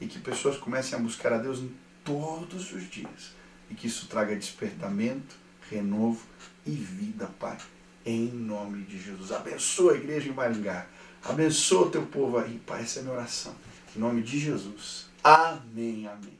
e 0.00 0.06
que 0.06 0.18
pessoas 0.18 0.56
comecem 0.56 0.98
a 0.98 1.02
buscar 1.02 1.32
a 1.32 1.38
Deus 1.38 1.58
em 1.58 1.74
todos 2.04 2.72
os 2.72 2.88
dias 2.88 3.32
e 3.70 3.74
que 3.74 3.87
isso 3.87 4.06
traga 4.06 4.37
despertamento, 4.37 5.37
renovo 5.70 6.24
e 6.64 6.70
vida, 6.70 7.26
Pai. 7.38 7.58
Em 8.06 8.26
nome 8.26 8.84
de 8.84 9.00
Jesus. 9.00 9.32
Abençoa 9.32 9.92
a 9.92 9.96
igreja 9.96 10.28
em 10.28 10.32
Maringá. 10.32 10.87
Abençoa 11.24 11.87
o 11.87 11.90
teu 11.90 12.02
povo 12.02 12.38
aí, 12.38 12.60
Pai. 12.66 12.82
Essa 12.82 12.98
é 12.98 13.00
a 13.00 13.04
minha 13.04 13.16
oração. 13.16 13.54
Em 13.96 13.98
nome 13.98 14.22
de 14.22 14.38
Jesus. 14.38 15.06
Amém, 15.22 16.06
amém. 16.06 16.38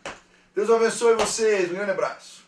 Deus 0.55 0.71
abençoe 0.71 1.15
vocês. 1.17 1.71
Um 1.71 1.75
grande 1.75 1.93
abraço. 1.93 2.44